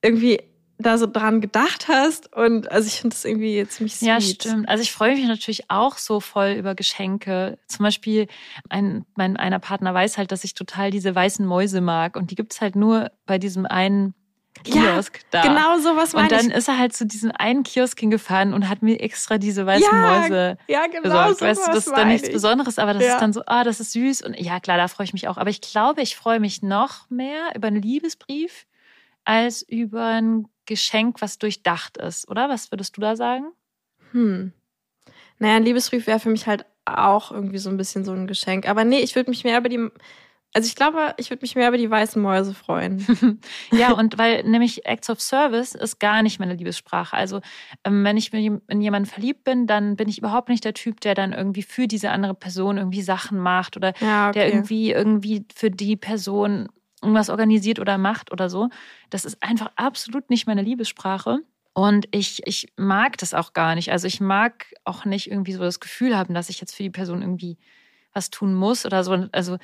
[0.00, 0.40] irgendwie
[0.78, 2.32] da so dran gedacht hast.
[2.34, 4.08] Und also ich finde das irgendwie ziemlich sweet.
[4.08, 4.68] Ja, stimmt.
[4.68, 7.58] Also ich freue mich natürlich auch so voll über Geschenke.
[7.68, 8.26] Zum Beispiel,
[8.68, 12.16] ein, mein einer Partner weiß halt, dass ich total diese weißen Mäuse mag.
[12.16, 14.14] Und die gibt's halt nur bei diesem einen
[14.62, 15.42] Kiosk da.
[15.42, 16.56] Genau sowas Und meine dann ich.
[16.56, 20.00] ist er halt zu diesem einen Kiosk hingefahren und hat mir extra diese weißen Ja,
[20.20, 21.38] Mäuse Ja, genau besorgt.
[21.38, 22.34] sowas weißt du, das ist dann nichts ich.
[22.34, 23.14] Besonderes, aber das Ja.
[23.14, 24.22] ist dann so, ah, das ist süß.
[24.22, 25.36] Und ja, klar, da freue ich mich auch.
[25.38, 28.66] Aber ich glaube, ich freue mich noch mehr über einen Liebesbrief
[29.24, 32.48] als über ein Geschenk, was durchdacht ist, oder?
[32.48, 33.46] Was würdest du da sagen?
[34.12, 34.52] Hm.
[35.38, 38.68] Naja, ein Liebesbrief wäre für mich halt auch irgendwie so ein bisschen so ein Geschenk.
[38.68, 39.88] Aber nee, ich würde mich mehr über die,
[40.52, 43.40] also ich glaube, ich würde mich mehr über die weißen Mäuse freuen.
[43.72, 47.16] Ja, und weil nämlich Acts of Service ist gar nicht meine Liebessprache.
[47.16, 47.40] Also
[47.84, 51.14] ähm, wenn ich in jemanden verliebt bin, dann bin ich überhaupt nicht der Typ, der
[51.14, 54.54] dann irgendwie für diese andere Person irgendwie Sachen macht oder Ja, der okay.
[54.56, 56.68] irgendwie irgendwie für die Person
[57.04, 58.68] irgendwas organisiert oder macht oder so.
[59.10, 61.38] Das ist einfach absolut nicht meine Liebessprache.
[61.74, 63.90] Und ich, ich mag das auch gar nicht.
[63.90, 66.90] Also ich mag auch nicht irgendwie so das Gefühl haben, dass ich jetzt für die
[66.90, 67.58] Person irgendwie
[68.12, 69.26] was tun muss oder so.
[69.32, 69.58] Also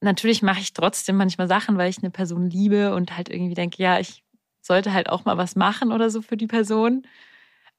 [0.00, 3.82] natürlich mache ich trotzdem manchmal Sachen, weil ich eine Person liebe und halt irgendwie denke,
[3.82, 4.24] ja, ich
[4.62, 7.06] sollte halt auch mal was machen oder so für die Person.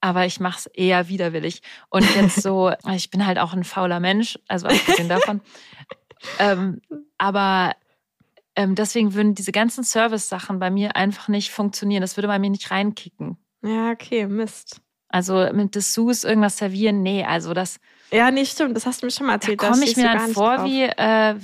[0.01, 1.61] aber ich mache es eher widerwillig.
[1.89, 5.41] Und jetzt so, ich bin halt auch ein fauler Mensch, also abgesehen davon.
[6.39, 6.81] ähm,
[7.17, 7.73] aber
[8.55, 12.01] ähm, deswegen würden diese ganzen Service-Sachen bei mir einfach nicht funktionieren.
[12.01, 13.37] Das würde bei mir nicht reinkicken.
[13.63, 14.81] Ja, okay, Mist.
[15.09, 17.79] Also mit Dessous irgendwas servieren, nee, also das.
[18.11, 19.61] Ja, nee, stimmt, das hast du mir schon mal erzählt.
[19.61, 21.35] Da komme ich mir dann vor wie, äh,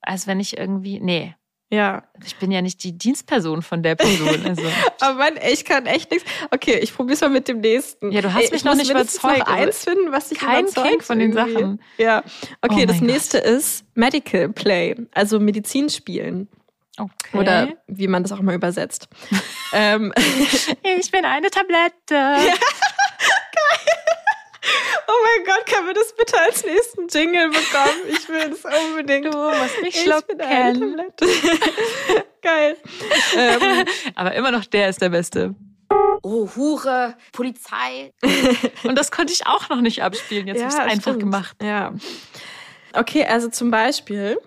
[0.00, 1.34] als wenn ich irgendwie, nee.
[1.70, 2.04] Ja.
[2.24, 4.28] Ich bin ja nicht die Dienstperson von der Person.
[4.44, 4.62] Also.
[5.00, 6.28] Aber Mann, ich kann echt nichts.
[6.50, 8.12] Okay, ich probiere es mal mit dem nächsten.
[8.12, 9.38] Ja, du hast Ey, mich noch nicht überzeugt.
[9.38, 11.52] Noch eins finden, was dich Kein überzeugt King von den irgendwie.
[11.54, 11.82] Sachen.
[11.98, 12.22] Ja.
[12.60, 16.48] Okay, Oh das nächste ist Medical Play, also Medizin spielen.
[16.96, 17.38] Okay.
[17.38, 19.08] Oder wie man das auch mal übersetzt.
[19.72, 20.12] ähm,
[20.98, 21.92] ich bin eine Tablette.
[25.06, 28.00] oh mein Gott, können wir das bitte als nächsten Jingle bekommen?
[28.08, 29.26] Ich will es unbedingt.
[29.26, 31.12] Du musst mich ich bin eine schlucken.
[32.42, 32.76] Geil.
[33.36, 35.54] Ähm, Aber immer noch der ist der Beste.
[36.22, 38.12] Oh, Hure, Polizei.
[38.84, 40.46] Und das konnte ich auch noch nicht abspielen.
[40.46, 41.20] Jetzt habe ich es einfach stimmt.
[41.20, 41.56] gemacht.
[41.62, 41.92] Ja.
[42.92, 44.38] Okay, also zum Beispiel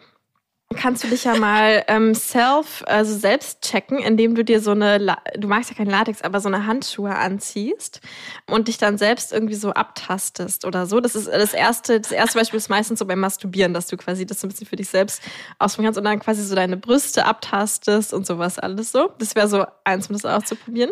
[0.75, 4.97] kannst du dich ja mal ähm, self, also selbst checken, indem du dir so eine,
[4.97, 8.01] La du magst ja kein Latex, aber so eine Handschuhe anziehst
[8.49, 10.99] und dich dann selbst irgendwie so abtastest oder so.
[10.99, 14.25] Das ist das erste, das erste Beispiel ist meistens so beim Masturbieren, dass du quasi
[14.25, 15.21] das so ein bisschen für dich selbst
[15.57, 19.11] ausprobieren kannst und dann quasi so deine Brüste abtastest und sowas alles so.
[19.19, 20.91] Das wäre so eins, um das auszuprobieren.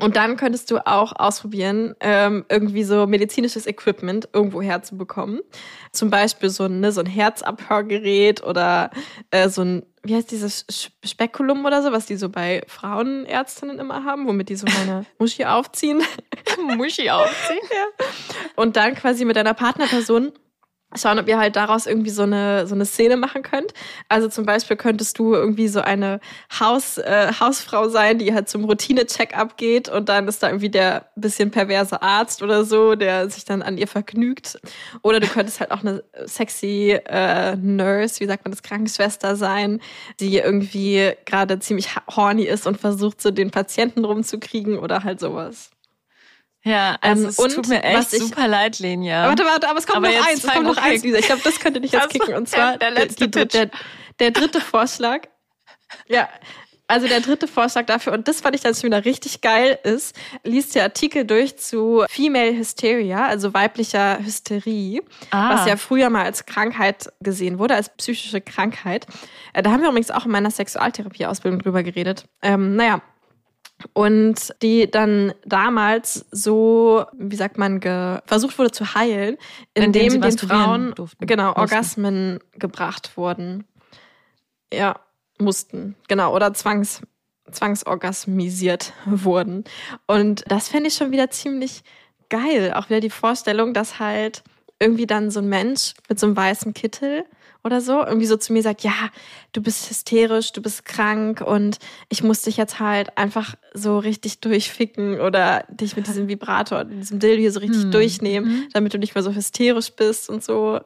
[0.00, 5.40] Und dann könntest du auch ausprobieren, ähm, irgendwie so medizinisches Equipment irgendwo herzubekommen.
[5.92, 8.90] Zum Beispiel so ein, ne, so ein Herzabhörgerät oder
[9.30, 10.66] äh, so ein, wie heißt dieses
[11.04, 15.44] Spekulum oder so, was die so bei Frauenärztinnen immer haben, womit die so meine Muschi
[15.44, 16.02] aufziehen.
[16.76, 17.62] Muschi aufziehen.
[18.56, 20.32] Und dann quasi mit deiner Partnerperson
[20.96, 23.72] schauen, ob ihr halt daraus irgendwie so eine, so eine Szene machen könnt.
[24.08, 26.20] Also zum Beispiel könntest du irgendwie so eine
[26.58, 31.10] Haus, äh, Hausfrau sein, die halt zum Routine-Check-up geht und dann ist da irgendwie der
[31.16, 34.60] bisschen perverse Arzt oder so, der sich dann an ihr vergnügt.
[35.02, 39.80] Oder du könntest halt auch eine sexy äh, Nurse, wie sagt man das, Krankenschwester sein,
[40.20, 45.73] die irgendwie gerade ziemlich horny ist und versucht, so den Patienten rumzukriegen oder halt sowas.
[46.64, 49.26] Ja, also Ähm, es tut mir echt ich- super leid, Lenia.
[49.28, 51.18] Warte, warte, aber es kommt Aber noch eins, es kommt noch eins, Lisa.
[51.18, 52.34] Ich glaube, das könnte dich jetzt kicken.
[52.34, 53.70] Und zwar der- letzte die, der,
[54.18, 55.20] der dritte Vorschlag.
[56.08, 56.28] Ja,
[56.86, 60.14] also der dritte Vorschlag dafür, und das fand ich dann schon wieder richtig geil, ist,
[60.42, 65.54] liest der Artikel durch zu Female Hysteria, also weiblicher Hysterie, Ah.
[65.54, 69.06] was ja früher mal als Krankheit gesehen wurde, als psychische Krankheit.
[69.54, 72.24] Äh, Da haben wir übrigens auch in meiner Sexualtherapie-Ausbildung drüber geredet.
[72.42, 73.00] Ähm, naja,
[73.92, 77.80] und die dann damals so, wie sagt man,
[78.26, 79.36] versucht wurde zu heilen,
[79.74, 81.26] Indem indem den Frauen durften.
[81.26, 81.60] genau Mussten.
[81.60, 83.64] Orgasmen gebracht wurden.
[84.72, 85.00] Ja,
[85.38, 87.02] mussten, genau, oder zwangs
[87.50, 89.64] zwangsorgasmisiert wurden.
[90.06, 91.82] Und das fände ich schon wieder ziemlich
[92.30, 92.72] geil.
[92.74, 94.42] Auch wieder die Vorstellung, dass halt
[94.80, 97.24] irgendwie dann so ein Mensch mit so einem weißen Kittel
[97.64, 98.92] oder so irgendwie so zu mir sagt, ja,
[99.52, 101.78] du bist hysterisch, du bist krank und
[102.10, 107.18] ich muss dich jetzt halt einfach so richtig durchficken oder dich mit diesem Vibrator, diesem
[107.20, 107.90] Dildo hier so richtig Hm.
[107.90, 110.78] durchnehmen, damit du nicht mehr so hysterisch bist und so.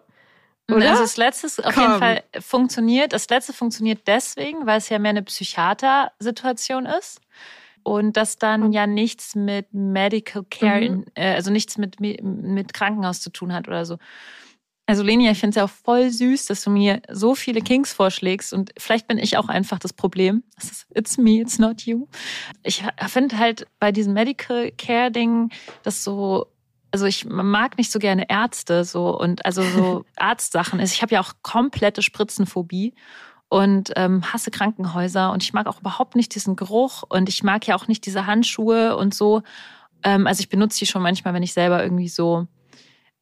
[0.71, 0.91] Oder?
[0.91, 1.83] Also das letzte auf Komm.
[1.83, 3.13] jeden Fall funktioniert.
[3.13, 7.21] Das letzte funktioniert deswegen, weil es ja mehr eine Psychiater-Situation ist.
[7.85, 11.05] Und das dann ja nichts mit Medical Care, Mhm.
[11.15, 13.97] äh, also nichts mit, mit Krankenhaus zu tun hat oder so.
[14.89, 17.93] Also Leni, ich finde es ja auch voll süß, dass du mir so viele Kings
[17.93, 20.45] vorschlägst und vielleicht bin ich auch einfach das Problem.
[20.95, 22.07] It's me, it's not you.
[22.63, 25.51] Ich finde halt bei diesem Medical Care Ding,
[25.83, 26.47] das so
[26.91, 30.81] also ich mag nicht so gerne Ärzte so und also so Arztsachen.
[30.81, 32.95] Ich habe ja auch komplette Spritzenphobie
[33.51, 37.67] und ähm, hasse Krankenhäuser und ich mag auch überhaupt nicht diesen Geruch und ich mag
[37.67, 39.43] ja auch nicht diese Handschuhe und so.
[40.03, 42.47] Ähm, also ich benutze die schon manchmal, wenn ich selber irgendwie so,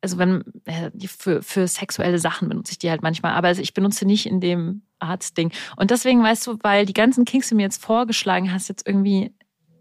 [0.00, 3.74] also wenn äh, für, für sexuelle Sachen benutze ich die halt manchmal, aber also ich
[3.74, 5.52] benutze nicht in dem Arztding.
[5.76, 8.86] Und deswegen weißt du, weil die ganzen Kings, die du mir jetzt vorgeschlagen hast, jetzt
[8.86, 9.32] irgendwie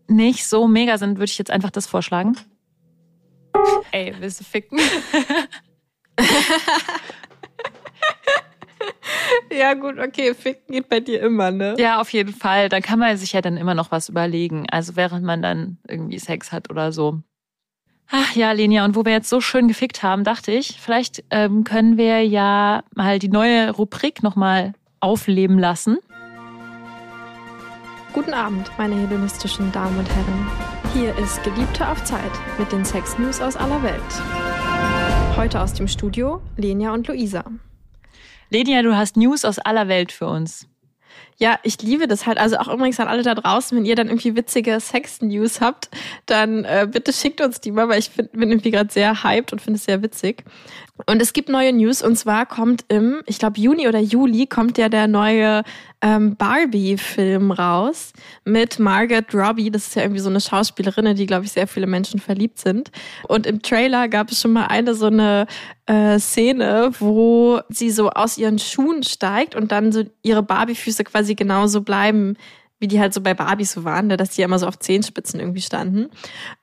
[0.07, 2.37] nicht so mega sind, würde ich jetzt einfach das vorschlagen.
[3.91, 4.79] Ey, willst du ficken?
[9.51, 11.75] Ja, gut, okay, ficken geht bei dir immer, ne?
[11.77, 12.69] Ja, auf jeden Fall.
[12.69, 14.67] Da kann man sich ja dann immer noch was überlegen.
[14.69, 17.21] Also während man dann irgendwie Sex hat oder so.
[18.11, 21.63] Ach ja, Lenia, und wo wir jetzt so schön gefickt haben, dachte ich, vielleicht ähm,
[21.63, 25.97] können wir ja mal die neue Rubrik nochmal aufleben lassen.
[28.13, 30.51] Guten Abend, meine hedonistischen Damen und Herren.
[30.93, 34.01] Hier ist Geliebte auf Zeit mit den Sex News aus aller Welt.
[35.35, 37.43] Heute aus dem Studio Lenia und Luisa.
[38.49, 40.67] Lenia, du hast News aus aller Welt für uns.
[41.37, 42.37] Ja, ich liebe das halt.
[42.37, 45.89] Also auch übrigens an alle da draußen, wenn ihr dann irgendwie witzige Sex-News habt,
[46.25, 49.51] dann äh, bitte schickt uns die mal, weil ich find, bin irgendwie gerade sehr hyped
[49.51, 50.45] und finde es sehr witzig.
[51.07, 54.77] Und es gibt neue News und zwar kommt im, ich glaube Juni oder Juli kommt
[54.77, 55.63] ja der neue
[56.01, 58.13] ähm, Barbie-Film raus
[58.45, 59.69] mit Margaret Robbie.
[59.69, 62.59] Das ist ja irgendwie so eine Schauspielerin, in die glaube ich sehr viele Menschen verliebt
[62.59, 62.91] sind.
[63.27, 65.47] Und im Trailer gab es schon mal eine so eine
[65.85, 71.35] äh, Szene, wo sie so aus ihren Schuhen steigt und dann so ihre Barbie-Füße quasi
[71.35, 72.37] genauso bleiben
[72.79, 75.39] wie die halt so bei Barbies so waren, ne, dass die immer so auf Zehenspitzen
[75.39, 76.09] irgendwie standen.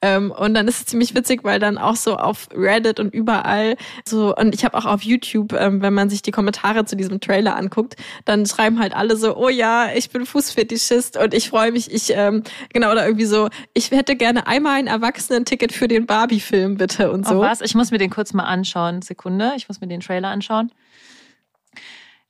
[0.02, 3.76] Ähm, und dann ist es ziemlich witzig, weil dann auch so auf Reddit und überall
[4.06, 7.20] so, und ich habe auch auf YouTube, ähm, wenn man sich die Kommentare zu diesem
[7.20, 7.96] Trailer anguckt,
[8.26, 12.12] dann schreiben halt alle so, oh ja, ich bin Fußfetischist und ich freue mich, ich,
[12.14, 12.42] ähm,
[12.72, 17.26] genau, oder irgendwie so, ich hätte gerne einmal ein Erwachsenen-Ticket für den Barbie-Film, bitte und
[17.26, 17.36] so.
[17.36, 17.62] Oh, was?
[17.62, 19.00] Ich muss mir den kurz mal anschauen.
[19.00, 20.70] Sekunde, ich muss mir den Trailer anschauen.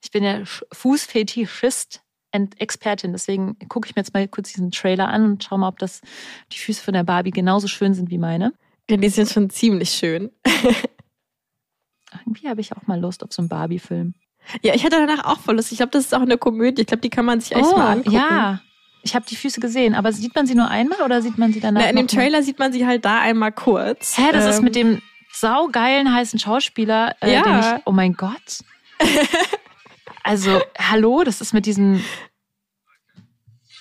[0.01, 2.03] Ich bin ja Fußfetischist
[2.33, 3.13] Expertin.
[3.13, 6.01] Deswegen gucke ich mir jetzt mal kurz diesen Trailer an und schaue mal, ob das
[6.53, 8.53] die Füße von der Barbie genauso schön sind wie meine.
[8.91, 10.31] Ja, die sind schon ziemlich schön.
[12.25, 14.15] Irgendwie habe ich auch mal Lust auf so einen Barbie-Film.
[14.63, 15.73] Ja, ich hatte danach auch voll Lust.
[15.73, 16.83] Ich glaube, das ist auch eine Komödie.
[16.83, 18.17] Ich glaube, die kann man sich echt oh, mal angucken.
[18.17, 18.61] Ja,
[19.03, 21.61] ich habe die Füße gesehen, aber sieht man sie nur einmal oder sieht man sie
[21.61, 21.83] danach?
[21.83, 22.43] Na, in dem Trailer mal?
[22.43, 24.17] sieht man sie halt da einmal kurz.
[24.17, 25.03] Hä, das ähm, ist mit dem
[25.33, 27.43] saugeilen heißen Schauspieler, äh, ja.
[27.43, 27.83] den ich.
[27.87, 28.61] Oh mein Gott.
[30.25, 32.03] Also, hallo, das ist mit diesem.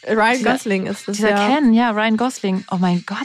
[0.07, 1.17] Ryan Gosling ist das.
[1.17, 1.47] Dieser ja.
[1.47, 2.65] Ken, ja, Ryan Gosling.
[2.71, 3.17] Oh mein Gott.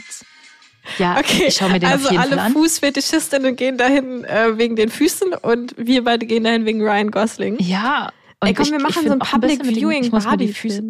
[0.97, 1.45] Ja, okay.
[1.47, 2.53] ich schau mir den also auf jeden alle Fall an.
[2.53, 7.57] Fußfetischistinnen gehen dahin äh, wegen den Füßen und wir beide gehen dahin wegen Ryan Gosling.
[7.59, 8.11] Ja.
[8.39, 10.83] Und Ey, komm, wir machen so ein Public ein Viewing ich muss mir die Füße,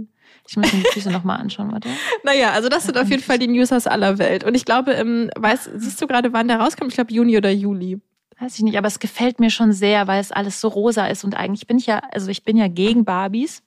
[0.48, 1.90] Ich muss mir die Füße nochmal anschauen, warte.
[2.24, 4.44] Naja, also das sind auf jeden Fall die News aus aller Welt.
[4.44, 6.92] Und ich glaube, im, weißt, siehst du gerade, wann der rauskommt?
[6.92, 8.02] Ich glaube Juni oder Juli.
[8.40, 11.24] Weiß ich nicht, aber es gefällt mir schon sehr, weil es alles so rosa ist
[11.24, 13.64] und eigentlich bin ich ja, also ich bin ja gegen Barbies.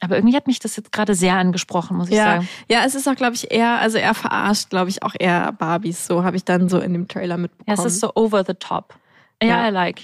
[0.00, 2.24] Aber irgendwie hat mich das jetzt gerade sehr angesprochen, muss ich ja.
[2.24, 2.48] sagen.
[2.68, 6.06] Ja, es ist auch, glaube ich, eher, also er verarscht, glaube ich, auch eher Barbies.
[6.06, 7.76] So habe ich dann so in dem Trailer mitbekommen.
[7.78, 8.94] Ja, es ist so over the top.
[9.42, 9.68] Ja, ja.
[9.68, 10.00] I like.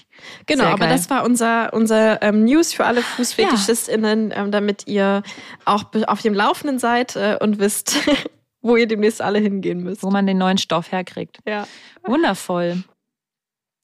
[0.46, 0.96] Genau, Sehr aber geil.
[0.96, 4.36] das war unser, unser ähm, News für alle FußfetischistInnen, ja.
[4.36, 5.22] ähm, damit ihr
[5.64, 7.96] auch auf dem Laufenden seid äh, und wisst,
[8.62, 10.02] wo ihr demnächst alle hingehen müsst.
[10.02, 11.38] Wo man den neuen Stoff herkriegt.
[11.46, 11.66] Ja.
[12.04, 12.82] Wundervoll.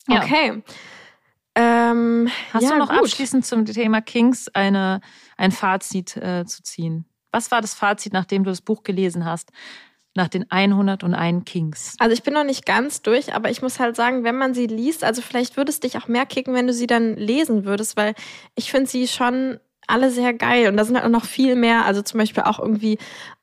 [0.08, 0.22] Ja.
[0.22, 0.62] Okay.
[1.54, 2.98] Ähm, Hast ja, du noch gut.
[3.00, 5.00] abschließend zum Thema Kings eine,
[5.36, 7.04] ein Fazit äh, zu ziehen?
[7.32, 9.50] Was war das Fazit, nachdem du das Buch gelesen hast?
[10.14, 11.94] Nach den 101 Kings.
[11.98, 14.66] Also ich bin noch nicht ganz durch, aber ich muss halt sagen, wenn man sie
[14.66, 17.96] liest, also vielleicht würde es dich auch mehr kicken, wenn du sie dann lesen würdest,
[17.96, 18.14] weil
[18.54, 20.68] ich finde sie schon alle sehr geil.
[20.68, 22.98] Und da sind halt noch viel mehr, also zum Beispiel auch irgendwie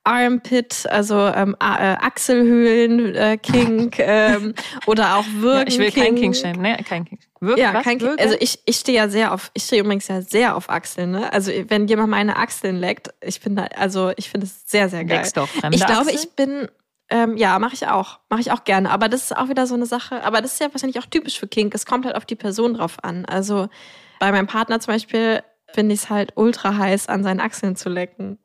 [0.06, 4.54] Armpit, also ähm, äh, Achselhöhlen äh, Kink ähm,
[4.86, 5.62] oder auch Würgen.
[5.62, 6.78] Ja, ich will kein King schämen, ne?
[6.88, 7.20] Kein King.
[7.40, 8.18] Wirken, ja, kein King.
[8.20, 11.34] Also ich, ich stehe ja sehr auf, ich stehe übrigens ja sehr auf Achseln, ne?
[11.34, 15.04] Also wenn jemand meine Achseln leckt, ich bin da, also ich finde es sehr, sehr
[15.04, 15.18] geil.
[15.18, 16.18] Leckst du auch fremde ich glaube, Achseln?
[16.18, 16.70] ich bin
[17.10, 18.20] ähm, ja, mache ich auch.
[18.30, 18.90] Mache ich auch gerne.
[18.90, 20.24] Aber das ist auch wieder so eine Sache.
[20.24, 21.76] Aber das ist ja wahrscheinlich auch typisch für Kink.
[21.76, 23.26] Es kommt halt auf die Person drauf an.
[23.26, 23.70] Also
[24.20, 27.90] bei meinem Partner zum Beispiel finde ich es halt ultra heiß, an seinen Achseln zu
[27.90, 28.40] lecken.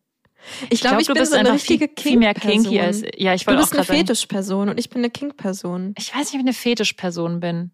[0.70, 3.02] Ich glaube, glaub, ich, du bin bist so eine richtige viel, viel mehr kinky als
[3.02, 3.22] Kink-Person.
[3.26, 5.94] ja, ich Du wollte auch bist eine Fetischperson und ich bin eine Kink-Person.
[5.98, 7.70] ich weiß nicht, ob ich eine Fetischperson bin.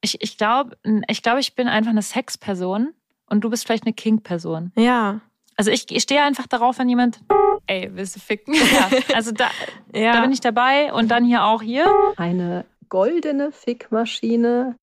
[0.00, 0.76] Ich, ich glaube,
[1.08, 2.92] ich, glaub, ich bin einfach eine Sexperson
[3.26, 4.72] und du bist vielleicht eine Kink-Person.
[4.76, 5.20] Ja.
[5.56, 7.20] Also ich, ich stehe einfach darauf, wenn jemand,
[7.68, 8.54] ey, willst du ficken?
[8.72, 9.50] Ja, also da,
[9.94, 10.12] Ja.
[10.14, 11.86] da bin ich dabei und dann hier auch hier.
[12.16, 14.76] Eine goldene Fickmaschine.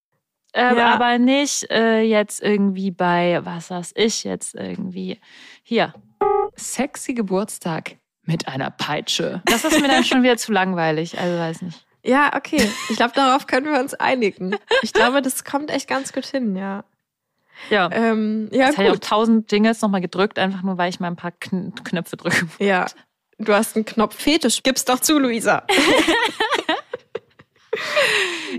[0.54, 0.94] Ähm, Ja.
[0.96, 5.20] Aber nicht äh, jetzt irgendwie bei, was weiß ich jetzt irgendwie.
[5.64, 5.94] Hier.
[6.58, 9.42] Sexy Geburtstag mit einer Peitsche.
[9.46, 11.20] Das ist mir dann schon wieder zu langweilig.
[11.20, 11.86] Also weiß nicht.
[12.04, 12.70] Ja, okay.
[12.90, 14.56] Ich glaube, darauf können wir uns einigen.
[14.82, 16.84] Ich glaube, das kommt echt ganz gut hin, ja.
[17.70, 17.90] Ja.
[17.92, 19.04] Ähm, ja, Jetzt habe ich auch gut.
[19.04, 22.48] tausend Jingles nochmal gedrückt, einfach nur, weil ich mal ein paar Kn Knöpfe drücke.
[22.60, 22.86] Ja.
[23.38, 24.64] Du hast einen Knopf Fetisch.
[24.64, 25.64] Gib's doch zu, Luisa.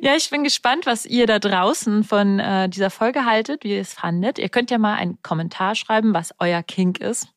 [0.00, 3.80] Ja, ich bin gespannt, was ihr da draußen von äh, dieser Folge haltet, wie ihr
[3.80, 4.38] es fandet.
[4.38, 7.28] Ihr könnt ja mal einen Kommentar schreiben, was euer Kink ist.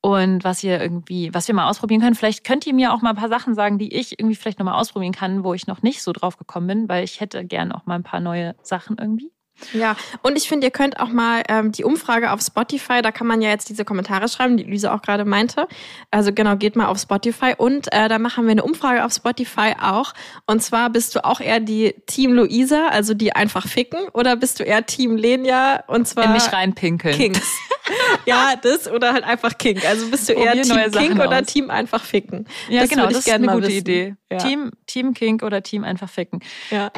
[0.00, 2.14] Und was ihr irgendwie, was wir mal ausprobieren können.
[2.14, 4.80] Vielleicht könnt ihr mir auch mal ein paar Sachen sagen, die ich irgendwie vielleicht nochmal
[4.80, 7.84] ausprobieren kann, wo ich noch nicht so drauf gekommen bin, weil ich hätte gern auch
[7.86, 9.32] mal ein paar neue Sachen irgendwie.
[9.72, 13.26] Ja, und ich finde, ihr könnt auch mal ähm, die Umfrage auf Spotify, da kann
[13.26, 15.66] man ja jetzt diese Kommentare schreiben, die Lisa auch gerade meinte.
[16.10, 19.74] Also genau, geht mal auf Spotify und äh, da machen wir eine Umfrage auf Spotify
[19.80, 20.12] auch.
[20.46, 24.60] Und zwar bist du auch eher die Team Luisa, also die einfach ficken, oder bist
[24.60, 27.14] du eher Team Lenia und zwar In mich reinpinkeln.
[27.16, 27.52] Kings?
[28.26, 29.84] ja, das oder halt einfach Kink.
[29.84, 31.46] Also bist du eher Probier Team Kink oder aus.
[31.46, 32.46] Team einfach ficken?
[32.68, 33.78] Ja, das genau, würde das ich ist gerne eine mal gute wissen.
[33.78, 34.16] Idee.
[34.30, 34.38] Ja.
[34.38, 36.40] Team, Team Kink oder Team einfach ficken.
[36.70, 36.90] Ja.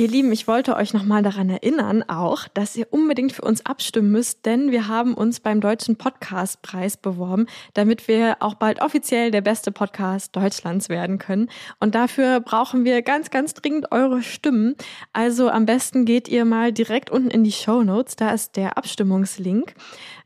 [0.00, 4.10] Ihr Lieben, ich wollte euch nochmal daran erinnern, auch, dass ihr unbedingt für uns abstimmen
[4.10, 7.44] müsst, denn wir haben uns beim Deutschen Podcastpreis beworben,
[7.74, 11.50] damit wir auch bald offiziell der beste Podcast Deutschlands werden können.
[11.80, 14.74] Und dafür brauchen wir ganz, ganz dringend eure Stimmen.
[15.12, 18.78] Also am besten geht ihr mal direkt unten in die Show Notes, da ist der
[18.78, 19.74] Abstimmungslink.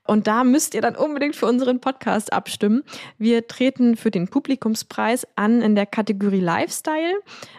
[0.06, 2.82] Und da müsst ihr dann unbedingt für unseren Podcast abstimmen.
[3.18, 7.14] Wir treten für den Publikumspreis an in der Kategorie Lifestyle.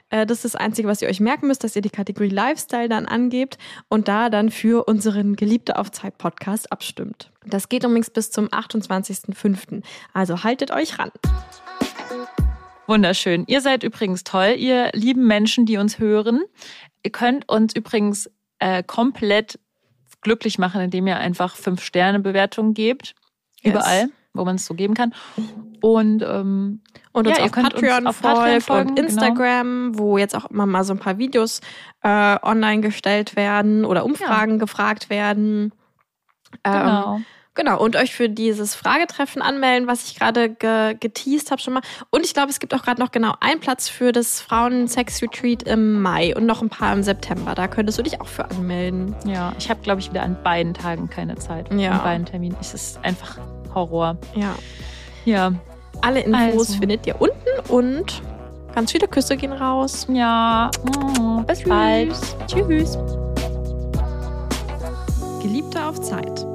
[0.09, 2.89] Äh, das ist das Einzige, was ihr euch merken müsst, dass ihr die Kategorie Lifestyle
[2.89, 3.57] dann angebt
[3.89, 7.31] und da dann für unseren Geliebte auf Zeit Podcast abstimmt.
[7.45, 9.83] Das geht übrigens bis zum 28.05.
[10.13, 11.11] Also haltet euch ran.
[12.87, 13.45] Wunderschön.
[13.47, 16.43] Ihr seid übrigens toll, ihr lieben Menschen, die uns hören.
[17.01, 18.29] Ihr könnt uns übrigens
[18.59, 19.59] äh, komplett
[20.25, 23.13] glücklich machen, indem ihr einfach fünf Sterne Bewertungen gebt.
[23.61, 23.73] Yes.
[23.73, 25.13] Überall, wo man es so geben kann.
[25.81, 29.07] Und, ähm, und uns ja, auf Patreon uns auf Patreon folgt und genau.
[29.07, 29.99] Instagram, genau.
[29.99, 31.61] wo jetzt auch immer mal so ein paar Videos
[32.01, 34.57] äh, online gestellt werden oder Umfragen ja.
[34.57, 35.71] gefragt werden.
[36.63, 37.21] Ähm, genau.
[37.55, 41.81] Genau, und euch für dieses Fragetreffen anmelden, was ich gerade ge geteased habe schon mal.
[42.09, 46.01] Und ich glaube, es gibt auch gerade noch genau einen Platz für das Frauen-Sex-Retreat im
[46.01, 47.55] Mai und noch ein paar im September.
[47.55, 49.15] Da könntest du dich auch für anmelden.
[49.25, 51.73] Ja, ich habe, glaube ich, wieder an beiden Tagen keine Zeit.
[51.73, 51.93] Ja.
[51.93, 52.57] An beiden Terminen.
[52.59, 53.37] Es ist einfach
[53.73, 54.17] Horror.
[54.35, 54.53] Ja.
[55.23, 55.53] Ja.
[56.01, 56.79] Alle Infos also.
[56.79, 58.21] findet ihr unten und
[58.73, 60.07] ganz viele Küsse gehen raus.
[60.11, 60.69] Ja.
[60.89, 61.69] Oh, bis Tschüss.
[61.69, 62.15] bald.
[62.47, 62.97] Tschüss.
[65.41, 66.45] Geliebte auf Zeit